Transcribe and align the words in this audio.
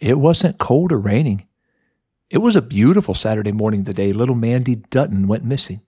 It 0.00 0.18
wasn't 0.18 0.58
cold 0.58 0.92
or 0.92 0.98
raining. 0.98 1.46
It 2.30 2.38
was 2.38 2.56
a 2.56 2.62
beautiful 2.62 3.14
Saturday 3.14 3.52
morning 3.52 3.84
the 3.84 3.94
day 3.94 4.12
little 4.12 4.34
Mandy 4.34 4.76
Dutton 4.76 5.28
went 5.28 5.44
missing. 5.44 5.82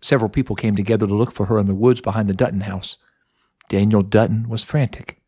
Several 0.00 0.28
people 0.28 0.56
came 0.56 0.76
together 0.76 1.06
to 1.06 1.14
look 1.14 1.32
for 1.32 1.46
her 1.46 1.58
in 1.58 1.66
the 1.66 1.74
woods 1.74 2.00
behind 2.00 2.28
the 2.28 2.34
Dutton 2.34 2.62
house. 2.62 2.96
Daniel 3.68 4.02
Dutton 4.02 4.48
was 4.48 4.64
frantic. 4.64 5.20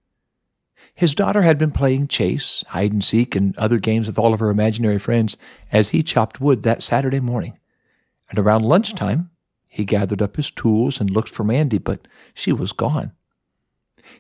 His 0.95 1.15
daughter 1.15 1.43
had 1.43 1.59
been 1.59 1.71
playing 1.73 2.09
chase, 2.09 2.65
hide 2.69 2.93
and 2.93 3.05
seek, 3.05 3.35
and 3.37 3.57
other 3.57 3.79
games 3.79 4.07
with 4.07 4.19
all 4.19 4.33
of 4.33 4.41
her 4.41 4.51
imaginary 4.51 4.99
friends 4.99 5.37
as 5.73 5.91
he 5.91 6.03
chopped 6.03 6.41
wood 6.41 6.63
that 6.63 6.83
Saturday 6.83 7.21
morning. 7.21 7.59
And 8.29 8.39
around 8.39 8.65
lunchtime, 8.65 9.31
he 9.69 9.85
gathered 9.85 10.23
up 10.23 10.37
his 10.37 10.51
tools 10.51 11.01
and 11.01 11.11
looked 11.11 11.29
for 11.29 11.45
Mandy, 11.45 11.79
but 11.79 12.07
she 12.35 12.53
was 12.53 12.73
gone. 12.73 13.13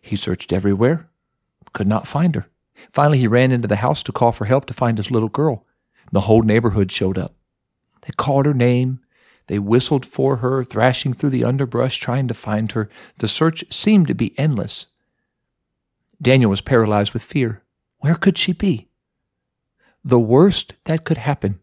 He 0.01 0.17
searched 0.17 0.53
everywhere, 0.53 1.09
could 1.73 1.87
not 1.87 2.07
find 2.07 2.35
her. 2.35 2.47
Finally, 2.93 3.19
he 3.19 3.27
ran 3.27 3.53
into 3.53 3.69
the 3.69 3.77
house 3.77 4.03
to 4.03 4.12
call 4.12 4.33
for 4.33 4.45
help 4.45 4.67
to 4.67 4.75
find 4.75 4.99
his 4.99 5.11
little 5.11 5.29
girl. 5.29 5.66
The 6.12 6.23
whole 6.23 6.43
neighborhood 6.43 6.91
showed 6.91 7.19
up. 7.19 7.34
They 8.03 8.12
called 8.16 8.47
her 8.47 8.55
name. 8.55 9.01
They 9.47 9.59
whistled 9.59 10.06
for 10.06 10.37
her, 10.37 10.62
thrashing 10.65 11.12
through 11.12 11.30
the 11.30 11.45
underbrush, 11.45 11.98
trying 11.98 12.29
to 12.29 12.34
find 12.34 12.70
her. 12.73 12.89
The 13.19 13.29
search 13.29 13.65
seemed 13.73 14.06
to 14.09 14.15
be 14.15 14.39
endless. 14.39 14.87
Daniel 16.23 16.51
was 16.51 16.61
paralyzed 16.61 17.12
with 17.12 17.23
fear. 17.23 17.62
Where 17.98 18.15
could 18.15 18.39
she 18.39 18.53
be? 18.53 18.89
The 20.05 20.20
worst 20.20 20.75
that 20.84 21.05
could 21.05 21.19
happen 21.19 21.61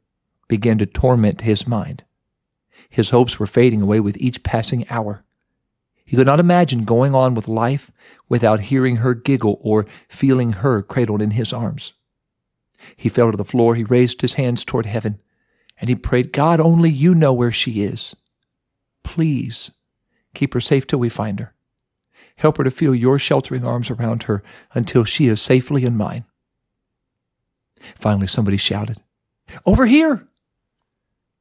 began 0.47 0.77
to 0.77 0.85
torment 0.85 1.41
his 1.41 1.67
mind. 1.67 2.03
His 2.89 3.09
hopes 3.09 3.39
were 3.39 3.47
fading 3.47 3.81
away 3.81 3.99
with 3.99 4.17
each 4.17 4.43
passing 4.43 4.87
hour. 4.89 5.23
He 6.07 6.15
could 6.15 6.25
not 6.25 6.39
imagine 6.39 6.85
going 6.85 7.13
on 7.13 7.33
with 7.33 7.49
life 7.49 7.91
without 8.29 8.61
hearing 8.61 8.97
her 8.97 9.13
giggle 9.13 9.59
or 9.61 9.85
feeling 10.07 10.53
her 10.53 10.81
cradled 10.81 11.21
in 11.21 11.31
his 11.31 11.51
arms. 11.51 11.91
He 12.95 13.09
fell 13.09 13.29
to 13.29 13.35
the 13.35 13.43
floor, 13.43 13.75
he 13.75 13.83
raised 13.83 14.21
his 14.21 14.33
hands 14.33 14.63
toward 14.63 14.85
heaven, 14.85 15.19
and 15.81 15.89
he 15.89 15.95
prayed, 15.95 16.31
God, 16.31 16.61
only 16.61 16.89
you 16.89 17.13
know 17.13 17.33
where 17.33 17.51
she 17.51 17.83
is. 17.83 18.15
Please 19.03 19.71
keep 20.33 20.53
her 20.53 20.61
safe 20.61 20.87
till 20.87 20.99
we 20.99 21.09
find 21.09 21.41
her. 21.41 21.53
Help 22.37 22.57
her 22.57 22.63
to 22.63 22.71
feel 22.71 22.95
your 22.95 23.19
sheltering 23.19 23.65
arms 23.65 23.91
around 23.91 24.23
her 24.23 24.41
until 24.73 25.03
she 25.03 25.25
is 25.25 25.41
safely 25.41 25.83
in 25.83 25.97
mine. 25.97 26.23
Finally, 27.99 28.27
somebody 28.27 28.55
shouted, 28.55 29.01
Over 29.65 29.85
here! 29.85 30.25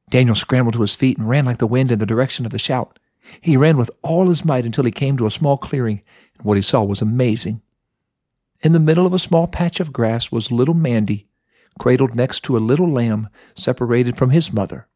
Daniel 0.09 0.35
scrambled 0.35 0.73
to 0.73 0.81
his 0.81 0.95
feet 0.95 1.17
and 1.17 1.29
ran 1.29 1.45
like 1.45 1.59
the 1.59 1.67
wind 1.67 1.89
in 1.89 1.99
the 1.99 2.05
direction 2.05 2.45
of 2.45 2.51
the 2.51 2.59
shout. 2.59 2.99
He 3.41 3.57
ran 3.57 3.77
with 3.77 3.91
all 4.01 4.29
his 4.29 4.45
might 4.45 4.65
until 4.65 4.85
he 4.85 4.91
came 4.91 5.17
to 5.17 5.25
a 5.25 5.31
small 5.31 5.57
clearing, 5.57 6.01
and 6.37 6.45
what 6.45 6.57
he 6.57 6.63
saw 6.63 6.83
was 6.83 7.01
amazing. 7.01 7.61
In 8.61 8.71
the 8.71 8.79
middle 8.79 9.05
of 9.05 9.13
a 9.13 9.19
small 9.19 9.47
patch 9.47 9.79
of 9.79 9.93
grass 9.93 10.31
was 10.31 10.51
little 10.51 10.73
Mandy, 10.73 11.27
cradled 11.79 12.15
next 12.15 12.41
to 12.41 12.57
a 12.57 12.59
little 12.59 12.89
lamb 12.89 13.29
separated 13.55 14.17
from 14.17 14.31
his 14.31 14.51
mother. 14.51 14.87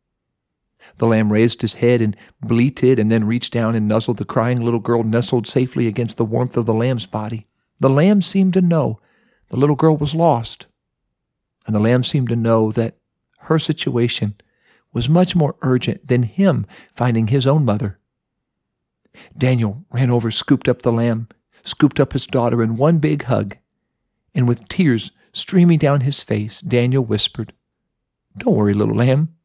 The 0.98 1.08
lamb 1.08 1.32
raised 1.32 1.62
his 1.62 1.76
head 1.76 2.02
and 2.02 2.18
bleated 2.42 2.98
and 2.98 3.12
then 3.12 3.26
reached 3.26 3.54
down 3.54 3.76
and 3.76 3.88
nuzzled 3.88 4.18
the 4.18 4.26
crying 4.26 4.60
little 4.60 4.80
girl 4.80 5.04
nestled 5.04 5.48
safely 5.48 5.88
against 5.88 6.18
the 6.18 6.26
warmth 6.26 6.58
of 6.58 6.66
the 6.66 6.74
lamb's 6.74 7.06
body. 7.06 7.48
The 7.80 7.90
lamb 7.90 8.22
seemed 8.22 8.54
to 8.56 8.62
know 8.62 9.00
the 9.50 9.58
little 9.58 9.76
girl 9.76 9.96
was 9.96 10.16
lost, 10.16 10.68
and 11.66 11.76
the 11.76 11.80
lamb 11.80 12.04
seemed 12.04 12.30
to 12.30 12.36
know 12.36 12.72
that 12.72 12.98
her 13.42 13.60
situation 13.60 14.36
was 14.94 15.10
much 15.10 15.36
more 15.36 15.56
urgent 15.62 16.08
than 16.08 16.24
him 16.24 16.66
finding 16.94 17.28
his 17.28 17.48
own 17.48 17.64
mother. 17.64 18.00
Daniel 19.38 19.84
ran 19.92 20.10
over, 20.10 20.32
scooped 20.32 20.68
up 20.68 20.82
the 20.82 20.92
lamb, 20.92 21.28
scooped 21.64 22.00
up 22.00 22.14
his 22.14 22.28
daughter 22.28 22.64
in 22.64 22.78
one 22.78 23.00
big 23.00 23.24
hug, 23.24 23.58
and 24.34 24.48
with 24.48 24.68
tears 24.68 25.12
streaming 25.34 25.78
down 25.78 26.02
his 26.02 26.24
face, 26.24 26.62
Daniel 26.62 27.04
whispered, 27.04 27.54
Don't 28.38 28.56
worry, 28.56 28.74
little 28.74 28.96
lamb. 28.96 29.36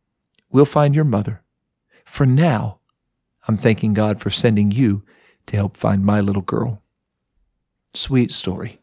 We'll 0.50 0.64
find 0.64 0.94
your 0.94 1.04
mother. 1.04 1.42
For 2.04 2.26
now, 2.26 2.78
I'm 3.48 3.56
thanking 3.56 3.94
God 3.94 4.20
for 4.20 4.30
sending 4.30 4.70
you 4.70 5.04
to 5.46 5.56
help 5.56 5.76
find 5.76 6.04
my 6.04 6.20
little 6.20 6.42
girl. 6.42 6.82
Sweet 7.94 8.30
story. 8.30 8.80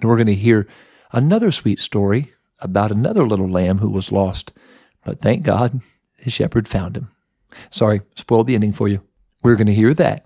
And 0.00 0.08
we're 0.08 0.16
going 0.16 0.26
to 0.26 0.34
hear 0.34 0.66
another 1.12 1.50
sweet 1.50 1.80
story 1.80 2.32
about 2.60 2.90
another 2.90 3.26
little 3.26 3.48
lamb 3.48 3.78
who 3.78 3.90
was 3.90 4.12
lost. 4.12 4.52
But 5.04 5.20
thank 5.20 5.44
God 5.44 5.80
the 6.22 6.30
shepherd 6.30 6.68
found 6.68 6.96
him. 6.96 7.10
Sorry, 7.70 8.02
spoiled 8.14 8.46
the 8.46 8.54
ending 8.54 8.72
for 8.72 8.88
you. 8.88 9.02
We're 9.42 9.56
going 9.56 9.66
to 9.66 9.74
hear 9.74 9.94
that 9.94 10.25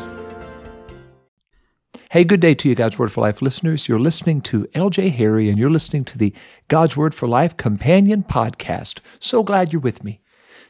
Hey, 2.11 2.25
good 2.25 2.41
day 2.41 2.53
to 2.55 2.67
you, 2.67 2.75
God's 2.75 2.99
Word 2.99 3.09
for 3.09 3.21
Life 3.21 3.41
listeners. 3.41 3.87
You're 3.87 3.97
listening 3.97 4.41
to 4.41 4.65
LJ 4.75 5.13
Harry, 5.15 5.47
and 5.47 5.57
you're 5.57 5.69
listening 5.69 6.03
to 6.03 6.17
the 6.17 6.33
God's 6.67 6.97
Word 6.97 7.15
for 7.15 7.25
Life 7.25 7.55
Companion 7.55 8.21
Podcast. 8.23 8.99
So 9.21 9.43
glad 9.43 9.71
you're 9.71 9.79
with 9.79 10.03
me. 10.03 10.19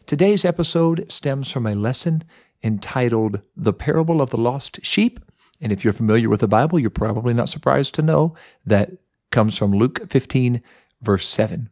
Today's 0.05 0.45
episode 0.45 1.11
stems 1.11 1.49
from 1.49 1.65
a 1.65 1.73
lesson 1.73 2.25
entitled 2.61 3.41
The 3.57 3.73
Parable 3.73 4.21
of 4.21 4.29
the 4.29 4.37
Lost 4.37 4.85
Sheep. 4.85 5.19
And 5.59 5.71
if 5.71 5.83
you're 5.83 5.93
familiar 5.93 6.29
with 6.29 6.41
the 6.41 6.47
Bible, 6.47 6.77
you're 6.77 6.91
probably 6.91 7.33
not 7.33 7.49
surprised 7.49 7.95
to 7.95 8.03
know 8.03 8.35
that 8.63 8.91
comes 9.31 9.57
from 9.57 9.71
Luke 9.71 10.11
15, 10.11 10.61
verse 11.01 11.27
7. 11.27 11.71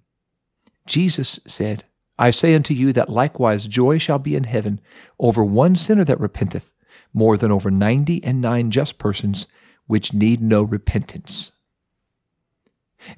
Jesus 0.87 1.39
said, 1.45 1.83
I 2.17 2.31
say 2.31 2.55
unto 2.55 2.73
you 2.73 2.91
that 2.93 3.09
likewise 3.11 3.67
joy 3.67 3.99
shall 3.99 4.17
be 4.17 4.35
in 4.35 4.45
heaven 4.45 4.81
over 5.19 5.45
one 5.45 5.75
sinner 5.75 6.05
that 6.05 6.19
repenteth, 6.19 6.73
more 7.13 7.37
than 7.37 7.51
over 7.51 7.69
ninety 7.69 8.23
and 8.23 8.41
nine 8.41 8.71
just 8.71 8.97
persons 8.97 9.45
which 9.89 10.13
need 10.13 10.39
no 10.39 10.61
repentance. 10.61 11.51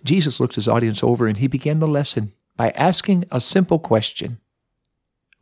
Jesus 0.06 0.40
looked 0.40 0.56
his 0.56 0.70
audience 0.70 1.04
over 1.04 1.28
and 1.28 1.36
he 1.36 1.48
began 1.48 1.80
the 1.80 1.88
lesson 1.88 2.32
by 2.56 2.70
asking 2.70 3.26
a 3.30 3.42
simple 3.42 3.78
question 3.78 4.38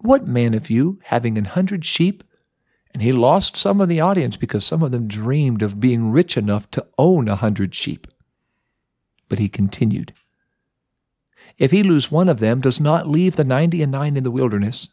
What 0.01 0.25
man 0.27 0.55
of 0.55 0.71
you, 0.71 0.99
having 1.03 1.37
an 1.37 1.45
hundred 1.45 1.85
sheep, 1.85 2.23
and 2.95 3.03
he 3.03 3.11
lost 3.11 3.55
some 3.55 3.79
of 3.79 3.89
the 3.89 4.01
audience 4.01 4.37
because 4.37 4.65
some 4.65 4.81
of 4.81 4.89
them 4.89 5.07
dreamed 5.07 5.61
of 5.61 5.79
being 5.79 6.09
rich 6.09 6.35
enough 6.35 6.71
to 6.71 6.87
own 6.97 7.27
a 7.27 7.35
hundred 7.35 7.75
sheep. 7.75 8.07
But 9.27 9.37
he 9.37 9.49
continued, 9.49 10.13
if 11.59 11.69
he 11.69 11.83
lose 11.83 12.11
one 12.11 12.27
of 12.27 12.39
them, 12.39 12.59
does 12.59 12.79
not 12.79 13.07
leave 13.07 13.35
the 13.35 13.43
ninety 13.43 13.83
and 13.83 13.91
nine 13.91 14.17
in 14.17 14.23
the 14.23 14.31
wilderness, 14.31 14.87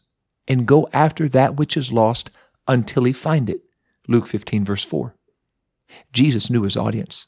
and 0.47 0.67
go 0.67 0.87
after 0.93 1.27
that 1.29 1.57
which 1.57 1.75
is 1.75 1.91
lost 1.91 2.29
until 2.67 3.05
he 3.05 3.13
find 3.13 3.49
it. 3.49 3.61
Luke 4.07 4.27
15, 4.27 4.63
verse 4.63 4.83
4. 4.83 5.16
Jesus 6.11 6.49
knew 6.49 6.63
his 6.63 6.77
audience. 6.77 7.27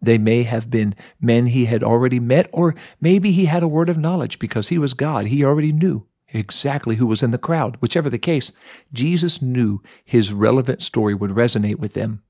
They 0.00 0.18
may 0.18 0.42
have 0.42 0.70
been 0.70 0.94
men 1.20 1.46
he 1.46 1.64
had 1.64 1.82
already 1.82 2.20
met, 2.20 2.50
or 2.52 2.74
maybe 3.00 3.32
he 3.32 3.46
had 3.46 3.62
a 3.62 3.68
word 3.68 3.88
of 3.88 3.98
knowledge 3.98 4.38
because 4.38 4.68
he 4.68 4.78
was 4.78 4.92
God. 4.92 5.26
He 5.26 5.44
already 5.44 5.72
knew 5.72 6.06
exactly 6.28 6.96
who 6.96 7.06
was 7.06 7.22
in 7.22 7.30
the 7.30 7.38
crowd. 7.38 7.76
Whichever 7.80 8.10
the 8.10 8.18
case, 8.18 8.52
Jesus 8.92 9.40
knew 9.40 9.82
his 10.04 10.32
relevant 10.32 10.82
story 10.82 11.14
would 11.14 11.30
resonate 11.30 11.78
with 11.78 11.94
them. 11.94 12.22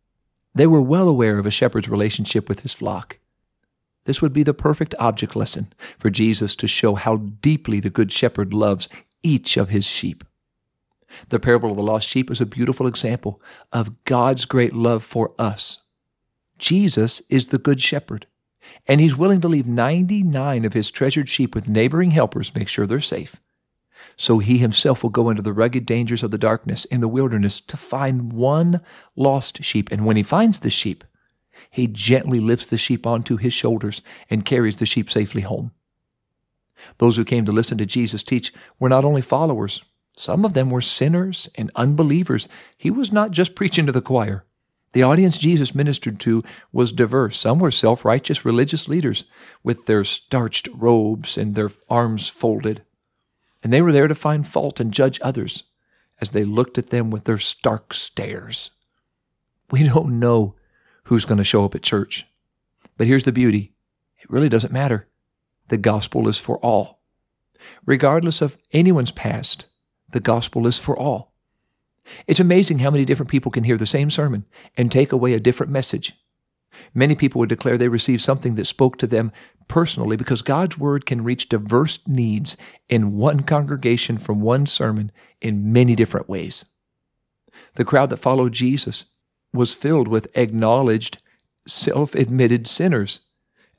They 0.55 0.67
were 0.67 0.81
well 0.81 1.09
aware 1.09 1.39
of 1.39 1.47
a 1.47 1.51
shepherd's 1.51 1.89
relationship 1.89 2.49
with 2.49 2.61
his 2.61 2.73
flock. 2.73 3.19
This 4.05 4.21
would 4.23 4.33
be 4.33 4.43
the 4.43 4.55
perfect 4.55 4.95
object 4.99 5.35
lesson 5.35 5.73
for 5.99 6.11
Jesus 6.11 6.55
to 6.57 6.69
show 6.69 6.95
how 6.95 7.17
deeply 7.17 7.81
the 7.81 7.91
Good 7.91 8.13
Shepherd 8.13 8.53
loves 8.53 8.89
each 9.23 9.57
of 9.57 9.71
his 9.71 9.85
sheep. 9.87 10.23
The 11.29 11.41
parable 11.41 11.71
of 11.71 11.77
the 11.77 11.83
lost 11.83 12.09
sheep 12.09 12.31
is 12.31 12.41
a 12.41 12.47
beautiful 12.47 12.87
example 12.87 13.41
of 13.73 14.05
God's 14.05 14.45
great 14.45 14.75
love 14.75 15.03
for 15.03 15.33
us. 15.39 15.79
Jesus 16.59 17.23
is 17.29 17.49
the 17.49 17.59
Good 17.59 17.81
Shepherd, 17.81 18.27
and 18.87 19.01
he's 19.01 19.17
willing 19.17 19.41
to 19.41 19.49
leave 19.49 19.67
99 19.67 20.65
of 20.65 20.73
his 20.73 20.91
treasured 20.91 21.29
sheep 21.29 21.55
with 21.55 21.69
neighboring 21.69 22.13
helpers, 22.13 22.55
make 22.55 22.69
sure 22.69 22.87
they're 22.87 23.01
safe. 23.01 23.37
So 24.17 24.39
he 24.39 24.59
himself 24.59 25.03
will 25.03 25.11
go 25.11 25.31
into 25.31 25.43
the 25.43 25.53
rugged 25.53 25.87
dangers 25.87 26.23
of 26.23 26.31
the 26.31 26.39
darkness 26.39 26.85
in 26.85 27.01
the 27.01 27.09
wilderness 27.09 27.61
to 27.63 27.77
find 27.77 28.33
one 28.33 28.81
lost 29.17 29.63
sheep. 29.65 29.91
And 29.91 30.05
when 30.05 30.17
he 30.17 30.23
finds 30.23 30.61
the 30.61 30.71
sheep, 30.71 31.05
he 31.71 31.87
gently 31.87 32.41
lifts 32.41 32.67
the 32.67 32.77
sheep 32.77 33.07
onto 33.07 33.37
his 33.37 33.53
shoulders 33.53 34.03
and 34.31 34.45
carries 34.45 34.77
the 34.77 34.87
sheep 34.87 35.11
safely 35.11 35.43
home. 35.43 35.73
Those 36.99 37.17
who 37.17 37.25
came 37.25 37.45
to 37.47 37.53
listen 37.53 37.79
to 37.79 37.87
Jesus 37.87 38.23
teach 38.23 38.53
were 38.79 38.89
not 38.89 39.05
only 39.05 39.23
followers, 39.23 39.83
some 40.17 40.45
of 40.45 40.55
them 40.55 40.71
were 40.71 40.81
sinners 40.81 41.49
and 41.57 41.71
unbelievers. 41.75 42.49
He 42.77 42.91
was 42.91 43.13
not 43.13 43.33
just 43.33 43.55
preaching 43.55 43.87
to 43.87 43.93
the 43.93 44.01
choir. 44.01 44.45
The 44.93 45.03
audience 45.03 45.39
Jesus 45.39 45.75
ministered 45.75 46.21
to 46.21 46.45
was 46.73 46.93
diverse. 46.93 47.37
Some 47.37 47.59
were 47.59 47.73
self 47.73 48.05
righteous 48.05 48.45
religious 48.45 48.87
leaders 48.87 49.25
with 49.65 49.87
their 49.87 50.05
starched 50.05 50.69
robes 50.73 51.37
and 51.37 51.55
their 51.55 51.71
arms 51.91 52.29
folded. 52.29 52.85
And 53.63 53.73
they 53.73 53.83
were 53.83 53.93
there 53.93 54.07
to 54.07 54.15
find 54.15 54.47
fault 54.47 54.79
and 54.79 54.93
judge 54.93 55.19
others 55.21 55.65
as 56.21 56.31
they 56.31 56.45
looked 56.45 56.79
at 56.79 56.91
them 56.91 57.11
with 57.11 57.25
their 57.25 57.39
stark 57.39 57.93
stares. 57.93 58.71
We 59.71 59.83
don't 59.83 60.21
know 60.21 60.55
who's 61.05 61.25
going 61.25 61.39
to 61.39 61.45
show 61.45 61.65
up 61.65 61.75
at 61.75 61.83
church. 61.83 62.27
But 62.97 63.09
here's 63.09 63.25
the 63.25 63.33
beauty 63.33 63.73
it 64.21 64.31
really 64.31 64.49
doesn't 64.49 64.73
matter. 64.73 65.09
The 65.69 65.77
gospel 65.77 66.29
is 66.29 66.39
for 66.39 66.59
all. 66.59 67.01
Regardless 67.85 68.41
of 68.41 68.59
anyone's 68.73 69.11
past, 69.11 69.67
the 70.15 70.21
gospel 70.21 70.69
is 70.69 70.79
for 70.79 70.97
all. 70.97 71.35
It's 72.29 72.39
amazing 72.39 72.79
how 72.79 72.91
many 72.91 73.05
different 73.05 73.31
people 73.31 73.51
can 73.51 73.65
hear 73.65 73.77
the 73.77 73.85
same 73.85 74.11
sermon 74.11 74.45
and 74.77 74.91
take 74.91 75.11
away 75.11 75.35
a 75.35 75.41
different 75.41 75.73
message. 75.73 76.13
Many 76.95 77.17
people 77.17 77.41
would 77.41 77.49
declare 77.49 77.77
they 77.77 77.89
received 77.89 78.23
something 78.23 78.55
that 78.55 78.67
spoke 78.67 78.97
to 78.99 79.09
them 79.09 79.33
personally 79.67 80.17
because 80.17 80.41
God's 80.41 80.79
Word 80.79 81.05
can 81.05 81.25
reach 81.25 81.49
diverse 81.49 81.99
needs 82.07 82.57
in 82.89 83.17
one 83.17 83.41
congregation 83.43 84.17
from 84.17 84.41
one 84.41 84.67
sermon 84.67 85.11
in 85.41 85.73
many 85.73 85.97
different 85.97 86.29
ways. 86.29 86.65
The 87.75 87.85
crowd 87.85 88.11
that 88.11 88.19
followed 88.19 88.53
Jesus 88.53 89.07
was 89.53 89.75
filled 89.75 90.07
with 90.07 90.29
acknowledged, 90.37 91.21
self 91.67 92.15
admitted 92.15 92.69
sinners, 92.69 93.21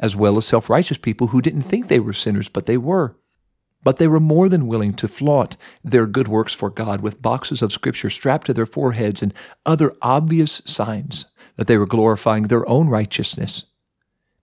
as 0.02 0.18
well 0.18 0.36
as 0.36 0.46
self 0.46 0.70
righteous 0.70 0.98
people 0.98 1.28
who 1.28 1.42
didn't 1.42 1.62
think 1.62 1.88
they 1.88 2.02
were 2.02 2.12
sinners, 2.12 2.50
but 2.50 2.66
they 2.66 2.78
were. 2.78 3.16
But 3.86 3.98
they 3.98 4.08
were 4.08 4.20
more 4.20 4.50
than 4.50 4.66
willing 4.66 4.96
to 4.96 5.08
flaunt 5.08 5.58
their 5.84 6.08
good 6.08 6.28
works 6.28 6.56
for 6.56 6.72
God 6.72 7.02
with 7.02 7.22
boxes 7.22 7.62
of 7.62 7.72
Scripture 7.72 8.10
strapped 8.10 8.48
to 8.48 8.54
their 8.54 8.66
foreheads 8.66 9.22
and 9.22 9.32
other 9.64 9.94
obvious 10.02 10.64
signs 10.66 11.28
that 11.56 11.68
they 11.68 11.78
were 11.78 11.86
glorifying 11.86 12.44
their 12.44 12.68
own 12.68 12.90
righteousness. 12.90 13.64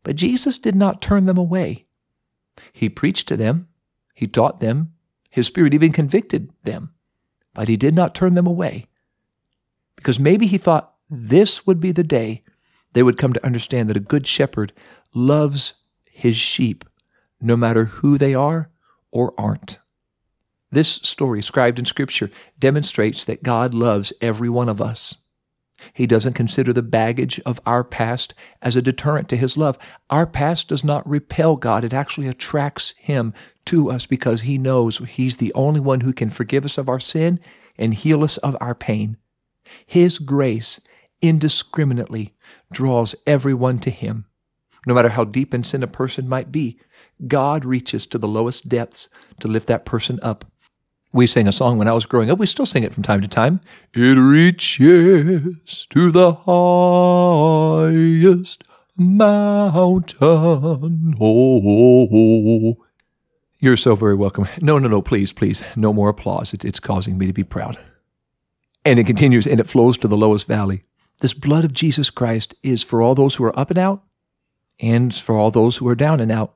But 0.05 0.15
Jesus 0.15 0.59
did 0.59 0.77
not 0.77 1.03
turn 1.03 1.27
them 1.27 1.39
away. 1.39 1.87
He 2.73 2.89
preached 2.89 3.27
to 3.29 3.37
them, 3.37 3.67
He 4.15 4.29
taught 4.29 4.61
them, 4.61 4.95
His 5.29 5.49
Spirit 5.49 5.75
even 5.75 5.91
convicted 5.91 6.53
them, 6.63 6.95
but 7.53 7.67
He 7.67 7.77
did 7.77 7.97
not 7.97 8.15
turn 8.15 8.35
them 8.35 8.47
away. 8.47 8.87
Because 9.97 10.21
maybe 10.21 10.47
He 10.47 10.57
thought 10.57 10.95
this 11.11 11.67
would 11.67 11.81
be 11.81 11.91
the 11.91 12.05
day 12.05 12.45
they 12.93 13.03
would 13.03 13.19
come 13.19 13.33
to 13.33 13.45
understand 13.45 13.91
that 13.91 13.97
a 13.97 14.01
good 14.01 14.27
shepherd 14.29 14.73
loves 15.15 15.75
his 16.05 16.37
sheep, 16.37 16.85
no 17.41 17.57
matter 17.57 17.87
who 17.87 18.17
they 18.17 18.35
are 18.35 18.71
or 19.13 19.35
aren't. 19.39 19.79
This 20.71 20.89
story, 20.89 21.43
scribed 21.43 21.79
in 21.79 21.85
Scripture, 21.85 22.31
demonstrates 22.59 23.25
that 23.27 23.43
God 23.43 23.75
loves 23.75 24.13
every 24.21 24.49
one 24.49 24.71
of 24.71 24.81
us. 24.81 25.17
He 25.93 26.07
doesn't 26.07 26.35
consider 26.35 26.73
the 26.73 26.83
baggage 26.83 27.41
of 27.41 27.61
our 27.67 27.85
past 27.85 28.35
as 28.63 28.77
a 28.77 28.83
deterrent 28.83 29.29
to 29.29 29.37
His 29.37 29.57
love. 29.57 29.79
Our 30.11 30.27
past 30.27 30.69
does 30.69 30.83
not 30.83 31.09
repel 31.09 31.57
God, 31.57 31.85
it 31.85 31.93
actually 31.93 32.29
attracts 32.29 32.95
Him 32.99 33.35
to 33.67 33.91
us 33.91 34.07
because 34.07 34.43
He 34.43 34.59
knows 34.59 34.99
He's 34.99 35.37
the 35.37 35.53
only 35.55 35.81
one 35.81 36.01
who 36.01 36.13
can 36.13 36.31
forgive 36.31 36.65
us 36.65 36.79
of 36.79 36.89
our 36.89 37.01
sin 37.01 37.41
and 37.77 37.95
heal 37.95 38.23
us 38.25 38.39
of 38.39 38.57
our 38.61 38.75
pain. 38.75 39.17
His 39.87 40.19
grace 40.19 40.81
indiscriminately 41.21 42.35
draws 42.73 43.15
everyone 43.27 43.79
to 43.81 43.91
Him. 43.91 44.27
No 44.87 44.95
matter 44.95 45.11
how 45.11 45.25
deep 45.25 45.55
in 45.55 45.65
sin 45.65 45.83
a 45.83 45.87
person 45.87 46.29
might 46.29 46.51
be, 46.51 46.79
God 47.27 47.65
reaches 47.65 48.07
to 48.07 48.19
the 48.19 48.29
lowest 48.29 48.69
depths 48.69 49.09
to 49.41 49.49
lift 49.49 49.69
that 49.69 49.85
person 49.85 50.19
up. 50.23 50.45
We 51.13 51.27
sang 51.27 51.47
a 51.47 51.53
song 51.53 51.79
when 51.79 51.89
I 51.89 51.93
was 51.93 52.07
growing 52.07 52.31
up. 52.31 52.39
We 52.39 52.47
still 52.47 52.67
sing 52.67 52.85
it 52.85 52.93
from 52.93 53.03
time 53.03 53.21
to 53.21 53.29
time. 53.29 53.61
It 53.95 54.19
reaches 54.19 55.87
to 55.91 56.11
the 56.11 56.33
highest 57.83 58.65
mountain. 58.97 61.15
Oh, 61.21 62.77
you're 63.59 63.77
so 63.77 63.95
very 63.95 64.15
welcome. 64.15 64.49
No, 64.61 64.79
no, 64.79 64.89
no, 64.89 65.03
please, 65.03 65.33
please. 65.33 65.63
No 65.77 65.93
more 65.93 66.09
applause. 66.09 66.55
It, 66.55 66.65
it's 66.65 66.81
causing 66.81 67.19
me 67.19 67.27
to 67.27 67.33
be 67.33 67.45
proud. 67.45 67.79
And 68.85 68.99
it 68.99 69.07
continues 69.07 69.47
and 69.47 69.61
it 69.61 69.69
flows 69.69 69.97
to 69.99 70.09
the 70.09 70.17
lowest 70.17 70.49
valley. 70.49 70.83
This 71.21 71.35
blood 71.35 71.65
of 71.65 71.73
Jesus 71.73 72.11
Christ 72.11 72.55
is 72.63 72.83
for 72.83 73.03
all 73.03 73.15
those 73.15 73.37
who 73.37 73.45
are 73.45 73.57
up 73.57 73.71
and 73.71 73.79
out 73.79 74.03
and 74.81 75.15
for 75.15 75.37
all 75.37 75.51
those 75.51 75.77
who 75.77 75.89
are 75.89 75.95
down 75.95 76.21
and 76.21 76.33
out. 76.33 76.55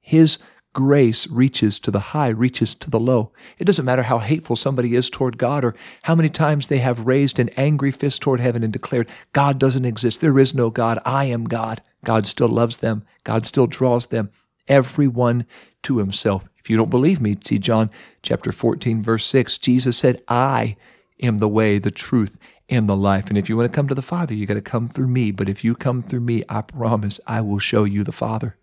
His 0.00 0.38
grace 0.72 1.26
reaches 1.28 1.78
to 1.80 1.90
the 1.90 1.98
high, 1.98 2.28
reaches 2.28 2.74
to 2.74 2.90
the 2.90 3.00
low. 3.00 3.32
It 3.58 3.64
doesn't 3.64 3.84
matter 3.84 4.04
how 4.04 4.18
hateful 4.18 4.56
somebody 4.56 4.94
is 4.94 5.10
toward 5.10 5.38
God 5.38 5.64
or 5.64 5.74
how 6.04 6.14
many 6.14 6.28
times 6.28 6.68
they 6.68 6.78
have 6.78 7.06
raised 7.06 7.38
an 7.38 7.48
angry 7.56 7.90
fist 7.90 8.22
toward 8.22 8.40
heaven 8.40 8.62
and 8.62 8.72
declared, 8.72 9.08
God 9.32 9.58
doesn't 9.58 9.84
exist. 9.84 10.20
There 10.20 10.38
is 10.38 10.54
no 10.54 10.70
God. 10.70 11.00
I 11.04 11.24
am 11.24 11.44
God. 11.44 11.82
God 12.04 12.26
still 12.26 12.48
loves 12.48 12.78
them. 12.78 13.04
God 13.24 13.44
still 13.44 13.66
draws 13.66 14.06
them, 14.06 14.30
everyone 14.68 15.46
to 15.82 15.98
himself. 15.98 16.48
If 16.58 16.70
you 16.70 16.76
don't 16.76 16.90
believe 16.90 17.20
me, 17.20 17.36
see 17.44 17.58
John 17.58 17.90
chapter 18.22 18.52
14, 18.52 19.02
verse 19.02 19.24
6. 19.26 19.58
Jesus 19.58 19.96
said, 19.96 20.22
I 20.28 20.76
am 21.20 21.38
the 21.38 21.48
way, 21.48 21.78
the 21.78 21.90
truth, 21.90 22.38
and 22.68 22.88
the 22.88 22.96
life. 22.96 23.28
And 23.28 23.38
if 23.38 23.48
you 23.48 23.56
want 23.56 23.70
to 23.70 23.74
come 23.74 23.88
to 23.88 23.94
the 23.94 24.02
Father, 24.02 24.34
you 24.34 24.46
got 24.46 24.54
to 24.54 24.60
come 24.60 24.88
through 24.88 25.08
me. 25.08 25.30
But 25.30 25.48
if 25.48 25.64
you 25.64 25.74
come 25.74 26.02
through 26.02 26.20
me, 26.20 26.44
I 26.48 26.62
promise 26.62 27.20
I 27.26 27.40
will 27.40 27.58
show 27.58 27.84
you 27.84 28.04
the 28.04 28.12
Father. 28.12 28.56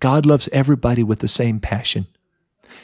God 0.00 0.24
loves 0.24 0.48
everybody 0.52 1.02
with 1.02 1.18
the 1.18 1.28
same 1.28 1.60
passion. 1.60 2.06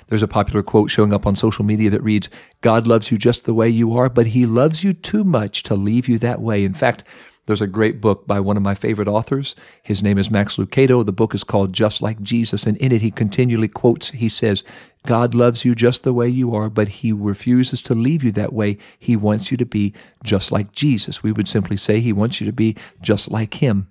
There's 0.08 0.22
a 0.22 0.28
popular 0.28 0.62
quote 0.62 0.90
showing 0.90 1.12
up 1.12 1.26
on 1.26 1.36
social 1.36 1.64
media 1.64 1.90
that 1.90 2.02
reads, 2.02 2.28
God 2.60 2.86
loves 2.86 3.10
you 3.10 3.18
just 3.18 3.44
the 3.44 3.54
way 3.54 3.68
you 3.68 3.96
are, 3.96 4.08
but 4.08 4.26
he 4.26 4.44
loves 4.44 4.84
you 4.84 4.92
too 4.92 5.24
much 5.24 5.62
to 5.64 5.74
leave 5.74 6.08
you 6.08 6.18
that 6.18 6.40
way. 6.40 6.64
In 6.64 6.74
fact, 6.74 7.04
there's 7.46 7.60
a 7.60 7.66
great 7.66 8.00
book 8.00 8.26
by 8.26 8.40
one 8.40 8.56
of 8.56 8.62
my 8.62 8.74
favorite 8.74 9.08
authors. 9.08 9.54
His 9.82 10.02
name 10.02 10.18
is 10.18 10.30
Max 10.30 10.56
Lucado. 10.56 11.04
The 11.04 11.12
book 11.12 11.34
is 11.34 11.44
called 11.44 11.72
Just 11.72 12.02
Like 12.02 12.20
Jesus. 12.22 12.66
And 12.66 12.76
in 12.78 12.92
it, 12.92 13.02
he 13.02 13.10
continually 13.10 13.68
quotes, 13.68 14.10
he 14.10 14.28
says, 14.28 14.64
God 15.06 15.34
loves 15.34 15.64
you 15.64 15.74
just 15.74 16.02
the 16.02 16.12
way 16.12 16.28
you 16.28 16.54
are, 16.54 16.68
but 16.68 16.88
he 16.88 17.12
refuses 17.12 17.80
to 17.82 17.94
leave 17.94 18.24
you 18.24 18.32
that 18.32 18.52
way. 18.52 18.78
He 18.98 19.16
wants 19.16 19.50
you 19.50 19.56
to 19.56 19.66
be 19.66 19.94
just 20.24 20.50
like 20.50 20.72
Jesus. 20.72 21.22
We 21.22 21.32
would 21.32 21.46
simply 21.46 21.76
say 21.76 22.00
he 22.00 22.12
wants 22.12 22.40
you 22.40 22.46
to 22.46 22.52
be 22.52 22.76
just 23.00 23.30
like 23.30 23.54
him. 23.54 23.88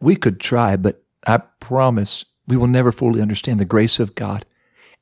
We 0.00 0.16
could 0.16 0.40
try, 0.40 0.76
but 0.76 1.02
I 1.26 1.38
promise 1.38 2.24
we 2.48 2.56
will 2.56 2.66
never 2.66 2.90
fully 2.90 3.22
understand 3.22 3.60
the 3.60 3.64
grace 3.64 4.00
of 4.00 4.14
God 4.16 4.44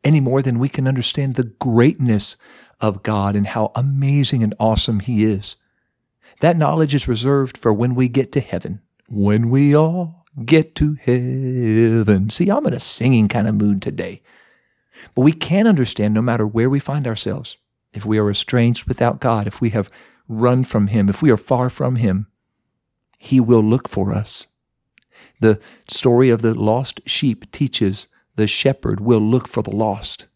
any 0.05 0.21
more 0.21 0.43
than 0.43 0.59
we 0.59 0.69
can 0.69 0.87
understand 0.87 1.35
the 1.35 1.45
greatness 1.45 2.37
of 2.81 3.03
God 3.03 3.35
and 3.35 3.47
how 3.47 3.73
amazing 3.75 4.43
and 4.43 4.55
awesome 4.59 5.01
He 5.01 5.25
is. 5.25 5.57
That 6.41 6.57
knowledge 6.57 6.95
is 6.95 7.09
reserved 7.09 7.59
for 7.59 7.73
when 7.73 7.95
we 7.95 8.09
get 8.09 8.33
to 8.33 8.41
heaven. 8.41 8.81
When 9.09 9.51
we 9.51 9.75
all 9.75 10.27
get 10.45 10.75
to 10.77 10.95
heaven. 10.95 12.31
See, 12.31 12.49
I'm 12.51 12.67
in 12.67 12.75
a 12.75 12.81
singing 12.81 13.29
kind 13.29 13.49
of 13.49 13.55
mood 13.57 13.83
today. 13.83 14.23
But 15.15 15.23
we 15.23 15.33
can 15.33 15.67
understand 15.67 16.15
no 16.15 16.23
matter 16.23 16.47
where 16.47 16.71
we 16.71 16.79
find 16.79 17.07
ourselves. 17.07 17.57
If 17.93 18.05
we 18.05 18.19
are 18.19 18.31
estranged 18.31 18.87
without 18.87 19.21
God, 19.21 19.47
if 19.47 19.61
we 19.61 19.71
have 19.71 19.91
run 20.29 20.63
from 20.65 20.89
Him, 20.89 21.09
if 21.09 21.23
we 21.23 21.31
are 21.31 21.37
far 21.37 21.71
from 21.71 21.97
Him, 21.97 22.27
He 23.19 23.41
will 23.41 23.63
look 23.63 23.89
for 23.89 24.13
us. 24.13 24.47
The 25.41 25.61
story 25.89 26.31
of 26.31 26.43
the 26.43 26.55
lost 26.55 27.01
sheep 27.07 27.51
teaches 27.51 28.09
the 28.37 28.47
shepherd 28.47 29.01
will 29.01 29.21
look 29.21 29.49
for 29.49 29.63
the 29.63 29.71
lost. 29.71 30.28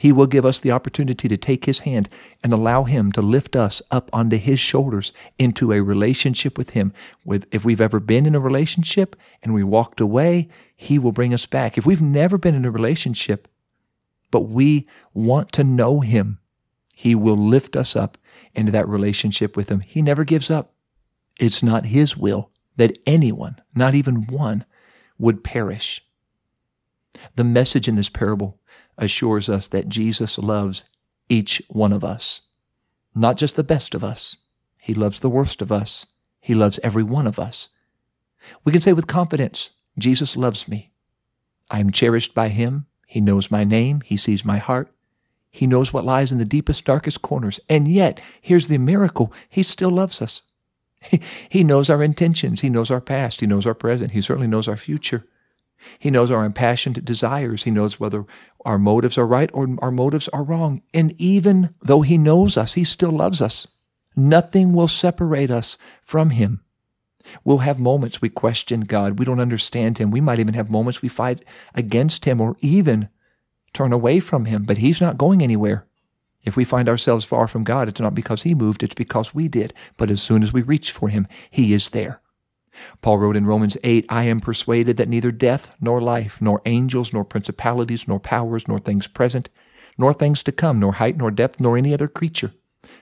He 0.00 0.12
will 0.12 0.26
give 0.26 0.46
us 0.46 0.58
the 0.58 0.70
opportunity 0.70 1.28
to 1.28 1.36
take 1.36 1.66
His 1.66 1.80
hand 1.80 2.08
and 2.42 2.54
allow 2.54 2.84
Him 2.84 3.12
to 3.12 3.20
lift 3.20 3.54
us 3.54 3.82
up 3.90 4.08
onto 4.14 4.38
His 4.38 4.58
shoulders 4.58 5.12
into 5.38 5.72
a 5.72 5.82
relationship 5.82 6.56
with 6.56 6.70
Him. 6.70 6.94
With, 7.22 7.46
if 7.52 7.66
we've 7.66 7.82
ever 7.82 8.00
been 8.00 8.24
in 8.24 8.34
a 8.34 8.40
relationship 8.40 9.14
and 9.42 9.52
we 9.52 9.62
walked 9.62 10.00
away, 10.00 10.48
He 10.74 10.98
will 10.98 11.12
bring 11.12 11.34
us 11.34 11.44
back. 11.44 11.76
If 11.76 11.84
we've 11.84 12.00
never 12.00 12.38
been 12.38 12.54
in 12.54 12.64
a 12.64 12.70
relationship, 12.70 13.46
but 14.30 14.48
we 14.48 14.88
want 15.12 15.52
to 15.52 15.64
know 15.64 16.00
Him, 16.00 16.38
He 16.94 17.14
will 17.14 17.36
lift 17.36 17.76
us 17.76 17.94
up 17.94 18.16
into 18.54 18.72
that 18.72 18.88
relationship 18.88 19.54
with 19.54 19.68
Him. 19.68 19.80
He 19.80 20.00
never 20.00 20.24
gives 20.24 20.50
up. 20.50 20.72
It's 21.38 21.62
not 21.62 21.84
His 21.84 22.16
will 22.16 22.50
that 22.76 22.96
anyone, 23.06 23.60
not 23.74 23.94
even 23.94 24.26
one, 24.28 24.64
would 25.18 25.44
perish. 25.44 26.02
The 27.34 27.44
message 27.44 27.86
in 27.86 27.96
this 27.96 28.08
parable 28.08 28.56
assures 29.00 29.48
us 29.48 29.66
that 29.68 29.88
Jesus 29.88 30.38
loves 30.38 30.84
each 31.28 31.60
one 31.68 31.92
of 31.92 32.04
us, 32.04 32.42
not 33.14 33.36
just 33.36 33.56
the 33.56 33.64
best 33.64 33.94
of 33.94 34.04
us. 34.04 34.36
He 34.78 34.94
loves 34.94 35.20
the 35.20 35.28
worst 35.28 35.60
of 35.60 35.72
us. 35.72 36.06
He 36.40 36.54
loves 36.54 36.78
every 36.82 37.02
one 37.02 37.26
of 37.26 37.38
us. 37.38 37.68
We 38.64 38.72
can 38.72 38.80
say 38.80 38.92
with 38.92 39.06
confidence, 39.06 39.70
Jesus 39.98 40.36
loves 40.36 40.68
me. 40.68 40.92
I 41.70 41.80
am 41.80 41.90
cherished 41.90 42.34
by 42.34 42.48
Him. 42.48 42.86
He 43.06 43.20
knows 43.20 43.50
my 43.50 43.64
name. 43.64 44.00
He 44.04 44.16
sees 44.16 44.44
my 44.44 44.58
heart. 44.58 44.92
He 45.50 45.66
knows 45.66 45.92
what 45.92 46.04
lies 46.04 46.30
in 46.30 46.38
the 46.38 46.44
deepest, 46.44 46.84
darkest 46.84 47.22
corners. 47.22 47.58
And 47.68 47.88
yet, 47.88 48.20
here's 48.40 48.68
the 48.68 48.78
miracle 48.78 49.32
He 49.48 49.62
still 49.62 49.90
loves 49.90 50.22
us. 50.22 50.42
He, 51.48 51.64
knows 51.64 51.88
our 51.88 52.02
intentions. 52.02 52.60
He 52.60 52.68
knows 52.68 52.90
our 52.90 53.00
past. 53.00 53.40
He 53.40 53.46
knows 53.46 53.66
our 53.66 53.74
present. 53.74 54.12
He 54.12 54.20
certainly 54.20 54.46
knows 54.46 54.68
our 54.68 54.76
future. 54.76 55.26
He 55.98 56.10
knows 56.10 56.30
our 56.30 56.44
impassioned 56.44 57.04
desires. 57.04 57.62
He 57.62 57.70
knows 57.70 57.98
whether 57.98 58.26
our 58.64 58.78
motives 58.78 59.18
are 59.18 59.26
right 59.26 59.50
or 59.52 59.68
our 59.80 59.90
motives 59.90 60.28
are 60.28 60.42
wrong. 60.42 60.82
And 60.92 61.14
even 61.18 61.74
though 61.80 62.02
He 62.02 62.18
knows 62.18 62.56
us, 62.56 62.74
He 62.74 62.84
still 62.84 63.12
loves 63.12 63.40
us. 63.40 63.66
Nothing 64.16 64.72
will 64.72 64.88
separate 64.88 65.50
us 65.50 65.78
from 66.02 66.30
Him. 66.30 66.60
We'll 67.44 67.58
have 67.58 67.78
moments 67.78 68.20
we 68.20 68.28
question 68.28 68.82
God. 68.82 69.18
We 69.18 69.24
don't 69.24 69.40
understand 69.40 69.98
Him. 69.98 70.10
We 70.10 70.20
might 70.20 70.38
even 70.38 70.54
have 70.54 70.70
moments 70.70 71.02
we 71.02 71.08
fight 71.08 71.44
against 71.74 72.24
Him 72.24 72.40
or 72.40 72.56
even 72.60 73.08
turn 73.72 73.92
away 73.92 74.20
from 74.20 74.46
Him, 74.46 74.64
but 74.64 74.78
He's 74.78 75.00
not 75.00 75.18
going 75.18 75.42
anywhere. 75.42 75.86
If 76.42 76.56
we 76.56 76.64
find 76.64 76.88
ourselves 76.88 77.24
far 77.24 77.46
from 77.46 77.64
God, 77.64 77.88
it's 77.88 78.00
not 78.00 78.14
because 78.14 78.42
He 78.42 78.54
moved, 78.54 78.82
it's 78.82 78.94
because 78.94 79.34
we 79.34 79.48
did. 79.48 79.74
But 79.96 80.10
as 80.10 80.22
soon 80.22 80.42
as 80.42 80.52
we 80.52 80.62
reach 80.62 80.90
for 80.90 81.08
Him, 81.08 81.28
He 81.50 81.72
is 81.72 81.90
there. 81.90 82.20
Paul 83.02 83.18
wrote 83.18 83.36
in 83.36 83.46
Romans 83.46 83.76
8, 83.82 84.06
I 84.08 84.24
am 84.24 84.40
persuaded 84.40 84.96
that 84.96 85.08
neither 85.08 85.30
death, 85.30 85.74
nor 85.80 86.00
life, 86.00 86.40
nor 86.40 86.62
angels, 86.66 87.12
nor 87.12 87.24
principalities, 87.24 88.06
nor 88.06 88.20
powers, 88.20 88.68
nor 88.68 88.78
things 88.78 89.06
present, 89.06 89.48
nor 89.98 90.12
things 90.12 90.42
to 90.44 90.52
come, 90.52 90.78
nor 90.80 90.94
height, 90.94 91.16
nor 91.16 91.30
depth, 91.30 91.60
nor 91.60 91.76
any 91.76 91.92
other 91.92 92.08
creature 92.08 92.52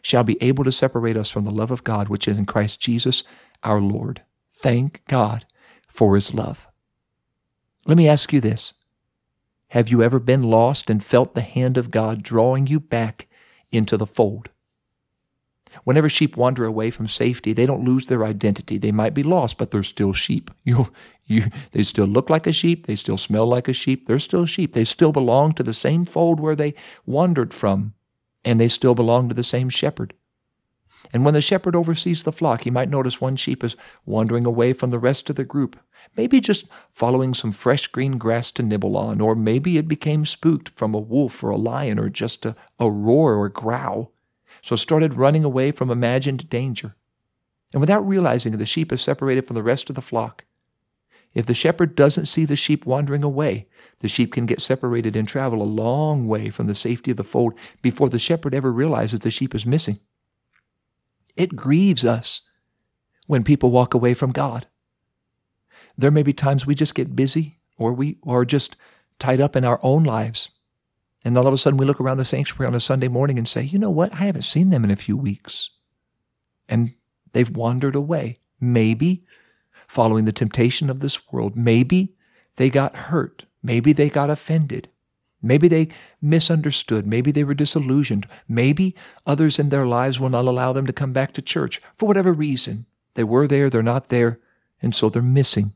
shall 0.03 0.25
be 0.25 0.43
able 0.43 0.65
to 0.65 0.73
separate 0.73 1.17
us 1.17 1.31
from 1.31 1.45
the 1.45 1.51
love 1.51 1.71
of 1.71 1.85
God 1.85 2.09
which 2.09 2.29
is 2.29 2.39
in 2.39 2.47
Christ 2.47 2.81
Jesus 2.81 3.25
our 3.63 3.81
Lord. 3.81 4.23
Thank 4.53 5.05
God 5.07 5.47
for 5.87 6.15
his 6.15 6.35
love. 6.35 6.67
Let 7.87 7.97
me 7.97 8.09
ask 8.09 8.33
you 8.33 8.41
this. 8.41 8.75
Have 9.69 9.89
you 9.89 10.03
ever 10.03 10.19
been 10.19 10.45
lost 10.45 10.89
and 10.89 11.03
felt 11.03 11.35
the 11.35 11.43
hand 11.43 11.77
of 11.77 11.91
God 11.91 12.23
drawing 12.23 12.67
you 12.67 12.81
back 12.81 13.29
into 13.71 13.97
the 13.97 14.07
fold? 14.07 14.49
Whenever 15.85 16.09
sheep 16.09 16.37
wander 16.37 16.65
away 16.65 16.91
from 16.91 17.07
safety, 17.07 17.53
they 17.53 17.67
don't 17.67 17.85
lose 17.85 18.07
their 18.07 18.25
identity. 18.25 18.79
They 18.79 18.93
might 18.93 19.15
be 19.15 19.23
lost, 19.23 19.59
but 19.59 19.71
they're 19.71 19.83
still 19.83 20.13
sheep. 20.13 20.51
You, 20.65 20.93
you, 21.25 21.51
they 21.73 21.83
still 21.83 22.07
look 22.07 22.31
like 22.31 22.47
a 22.47 22.53
sheep. 22.53 22.87
They 22.87 22.97
still 22.97 23.19
smell 23.19 23.47
like 23.47 23.69
a 23.69 23.73
sheep. 23.75 24.07
They're 24.07 24.19
still 24.19 24.47
sheep. 24.47 24.73
They 24.73 24.85
still 24.85 25.13
belong 25.13 25.53
to 25.55 25.63
the 25.63 25.75
same 25.75 26.05
fold 26.07 26.41
where 26.41 26.57
they 26.57 26.75
wandered 27.05 27.53
from, 27.53 27.95
and 28.45 28.59
they 28.59 28.69
still 28.69 28.95
belong 28.95 29.29
to 29.29 29.35
the 29.35 29.45
same 29.45 29.69
shepherd. 29.69 30.15
And 31.13 31.25
when 31.25 31.35
the 31.35 31.43
shepherd 31.43 31.75
oversees 31.75 32.23
the 32.23 32.33
flock, 32.33 32.63
he 32.63 32.71
might 32.71 32.91
notice 32.91 33.21
one 33.21 33.37
sheep 33.37 33.65
is 33.65 33.77
wandering 34.05 34.47
away 34.47 34.73
from 34.73 34.91
the 34.91 34.99
rest 34.99 35.31
of 35.31 35.37
the 35.37 35.45
group, 35.45 35.79
maybe 36.17 36.41
just 36.41 36.67
following 36.91 37.35
some 37.35 37.53
fresh 37.53 37.87
green 37.87 38.19
grass 38.19 38.51
to 38.53 38.63
nibble 38.63 38.97
on, 38.97 39.21
or 39.21 39.35
maybe 39.35 39.79
it 39.79 39.89
became 39.89 40.25
spooked 40.25 40.71
from 40.71 40.95
a 40.95 40.99
wolf 40.99 41.43
or 41.43 41.51
a 41.51 41.57
lion 41.57 41.99
or 41.99 42.09
just 42.09 42.45
a, 42.45 42.55
a 42.79 42.91
roar 42.91 43.37
or 43.37 43.49
growl, 43.49 44.13
so 44.69 44.77
started 44.77 45.15
running 45.15 45.45
away 45.45 45.73
from 45.73 45.91
imagined 45.91 46.51
danger. 46.51 46.95
And 47.73 47.81
without 47.81 48.07
realizing 48.07 48.53
it, 48.53 48.59
the 48.59 48.67
sheep 48.67 48.93
is 48.93 49.01
separated 49.01 49.47
from 49.47 49.55
the 49.55 49.63
rest 49.63 49.89
of 49.89 49.97
the 49.97 50.03
flock. 50.03 50.45
If 51.33 51.47
the 51.47 51.55
shepherd 51.55 51.97
doesn't 51.97 52.27
see 52.27 52.45
the 52.45 52.55
sheep 52.55 52.85
wandering 52.85 53.25
away, 53.25 53.67
the 54.01 54.09
sheep 54.09 54.31
can 54.31 54.45
get 54.45 54.61
separated 54.61 55.17
and 55.17 55.27
travel 55.27 55.63
a 55.63 55.65
long 55.65 56.29
way 56.29 56.51
from 56.51 56.67
the 56.67 56.75
safety 56.75 57.11
of 57.11 57.17
the 57.17 57.25
fold 57.25 57.55
before 57.81 58.11
the 58.11 58.19
shepherd 58.19 58.55
ever 58.55 58.71
realizes 58.71 59.21
the 59.21 59.31
sheep 59.31 59.55
is 59.55 59.65
missing. 59.65 60.01
It 61.35 61.57
grieves 61.57 62.05
us 62.05 62.43
when 63.27 63.45
people 63.45 63.71
walk 63.71 63.95
away 63.95 64.13
from 64.13 64.33
God. 64.33 64.67
There 65.97 66.11
may 66.11 66.23
be 66.23 66.35
times 66.35 66.67
we 66.67 66.75
just 66.75 66.95
get 66.95 67.17
busy 67.17 67.61
or 67.79 67.95
we 67.95 68.19
are 68.27 68.45
just 68.45 68.77
tied 69.19 69.41
up 69.41 69.57
in 69.57 69.65
our 69.65 69.81
own 69.83 70.05
lives. 70.05 70.51
And 71.25 71.37
all 71.37 71.47
of 71.47 71.53
a 71.53 71.59
sudden 71.59 71.79
we 71.79 71.87
look 71.87 72.01
around 72.01 72.19
the 72.19 72.25
sanctuary 72.25 72.69
on 72.69 72.75
a 72.75 72.81
Sunday 72.81 73.09
morning 73.09 73.39
and 73.39 73.49
say, 73.49 73.63
you 73.63 73.79
know 73.79 73.91
what? 73.91 74.13
I 74.13 74.27
haven't 74.27 74.43
seen 74.43 74.71
them 74.71 74.85
in 74.85 74.91
a 74.91 74.97
few 74.97 75.17
weeks. 75.17 75.71
And 76.69 76.95
they've 77.33 77.51
wandered 77.51 77.95
away. 77.95 78.37
Maybe 78.61 79.25
following 79.87 80.25
the 80.25 80.33
temptation 80.33 80.91
of 80.91 81.01
this 81.01 81.33
world. 81.33 81.57
Maybe 81.57 82.15
they 82.57 82.71
got 82.71 82.97
hurt. 82.97 83.47
Maybe 83.63 83.93
they 83.93 84.11
got 84.11 84.31
offended. 84.31 84.89
Maybe 85.41 85.69
they 85.69 85.89
misunderstood. 86.21 87.07
Maybe 87.07 87.31
they 87.31 87.45
were 87.45 87.55
disillusioned. 87.55 88.27
Maybe 88.49 88.95
others 89.27 89.59
in 89.59 89.69
their 89.69 89.87
lives 89.87 90.19
will 90.19 90.31
not 90.31 90.47
allow 90.47 90.73
them 90.73 90.87
to 90.87 90.93
come 90.93 91.13
back 91.13 91.33
to 91.35 91.43
church 91.43 91.81
for 91.95 92.07
whatever 92.07 92.33
reason. 92.33 92.87
They 93.15 93.25
were 93.25 93.47
there, 93.47 93.71
they're 93.71 93.83
not 93.83 94.09
there, 94.09 94.41
and 94.83 94.95
so 94.95 95.09
they're 95.09 95.23
missing. 95.23 95.75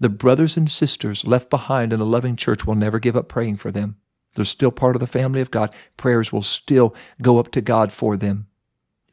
The 0.00 0.08
brothers 0.08 0.56
and 0.56 0.70
sisters 0.70 1.26
left 1.26 1.50
behind 1.50 1.92
in 1.92 2.00
a 2.00 2.04
loving 2.04 2.36
church 2.36 2.66
will 2.66 2.74
never 2.74 2.98
give 2.98 3.16
up 3.16 3.28
praying 3.28 3.58
for 3.58 3.70
them. 3.70 3.96
They're 4.34 4.44
still 4.44 4.70
part 4.70 4.96
of 4.96 5.00
the 5.00 5.06
family 5.06 5.40
of 5.40 5.50
God. 5.50 5.74
Prayers 5.96 6.32
will 6.32 6.42
still 6.42 6.94
go 7.22 7.38
up 7.38 7.50
to 7.52 7.60
God 7.60 7.92
for 7.92 8.16
them. 8.16 8.46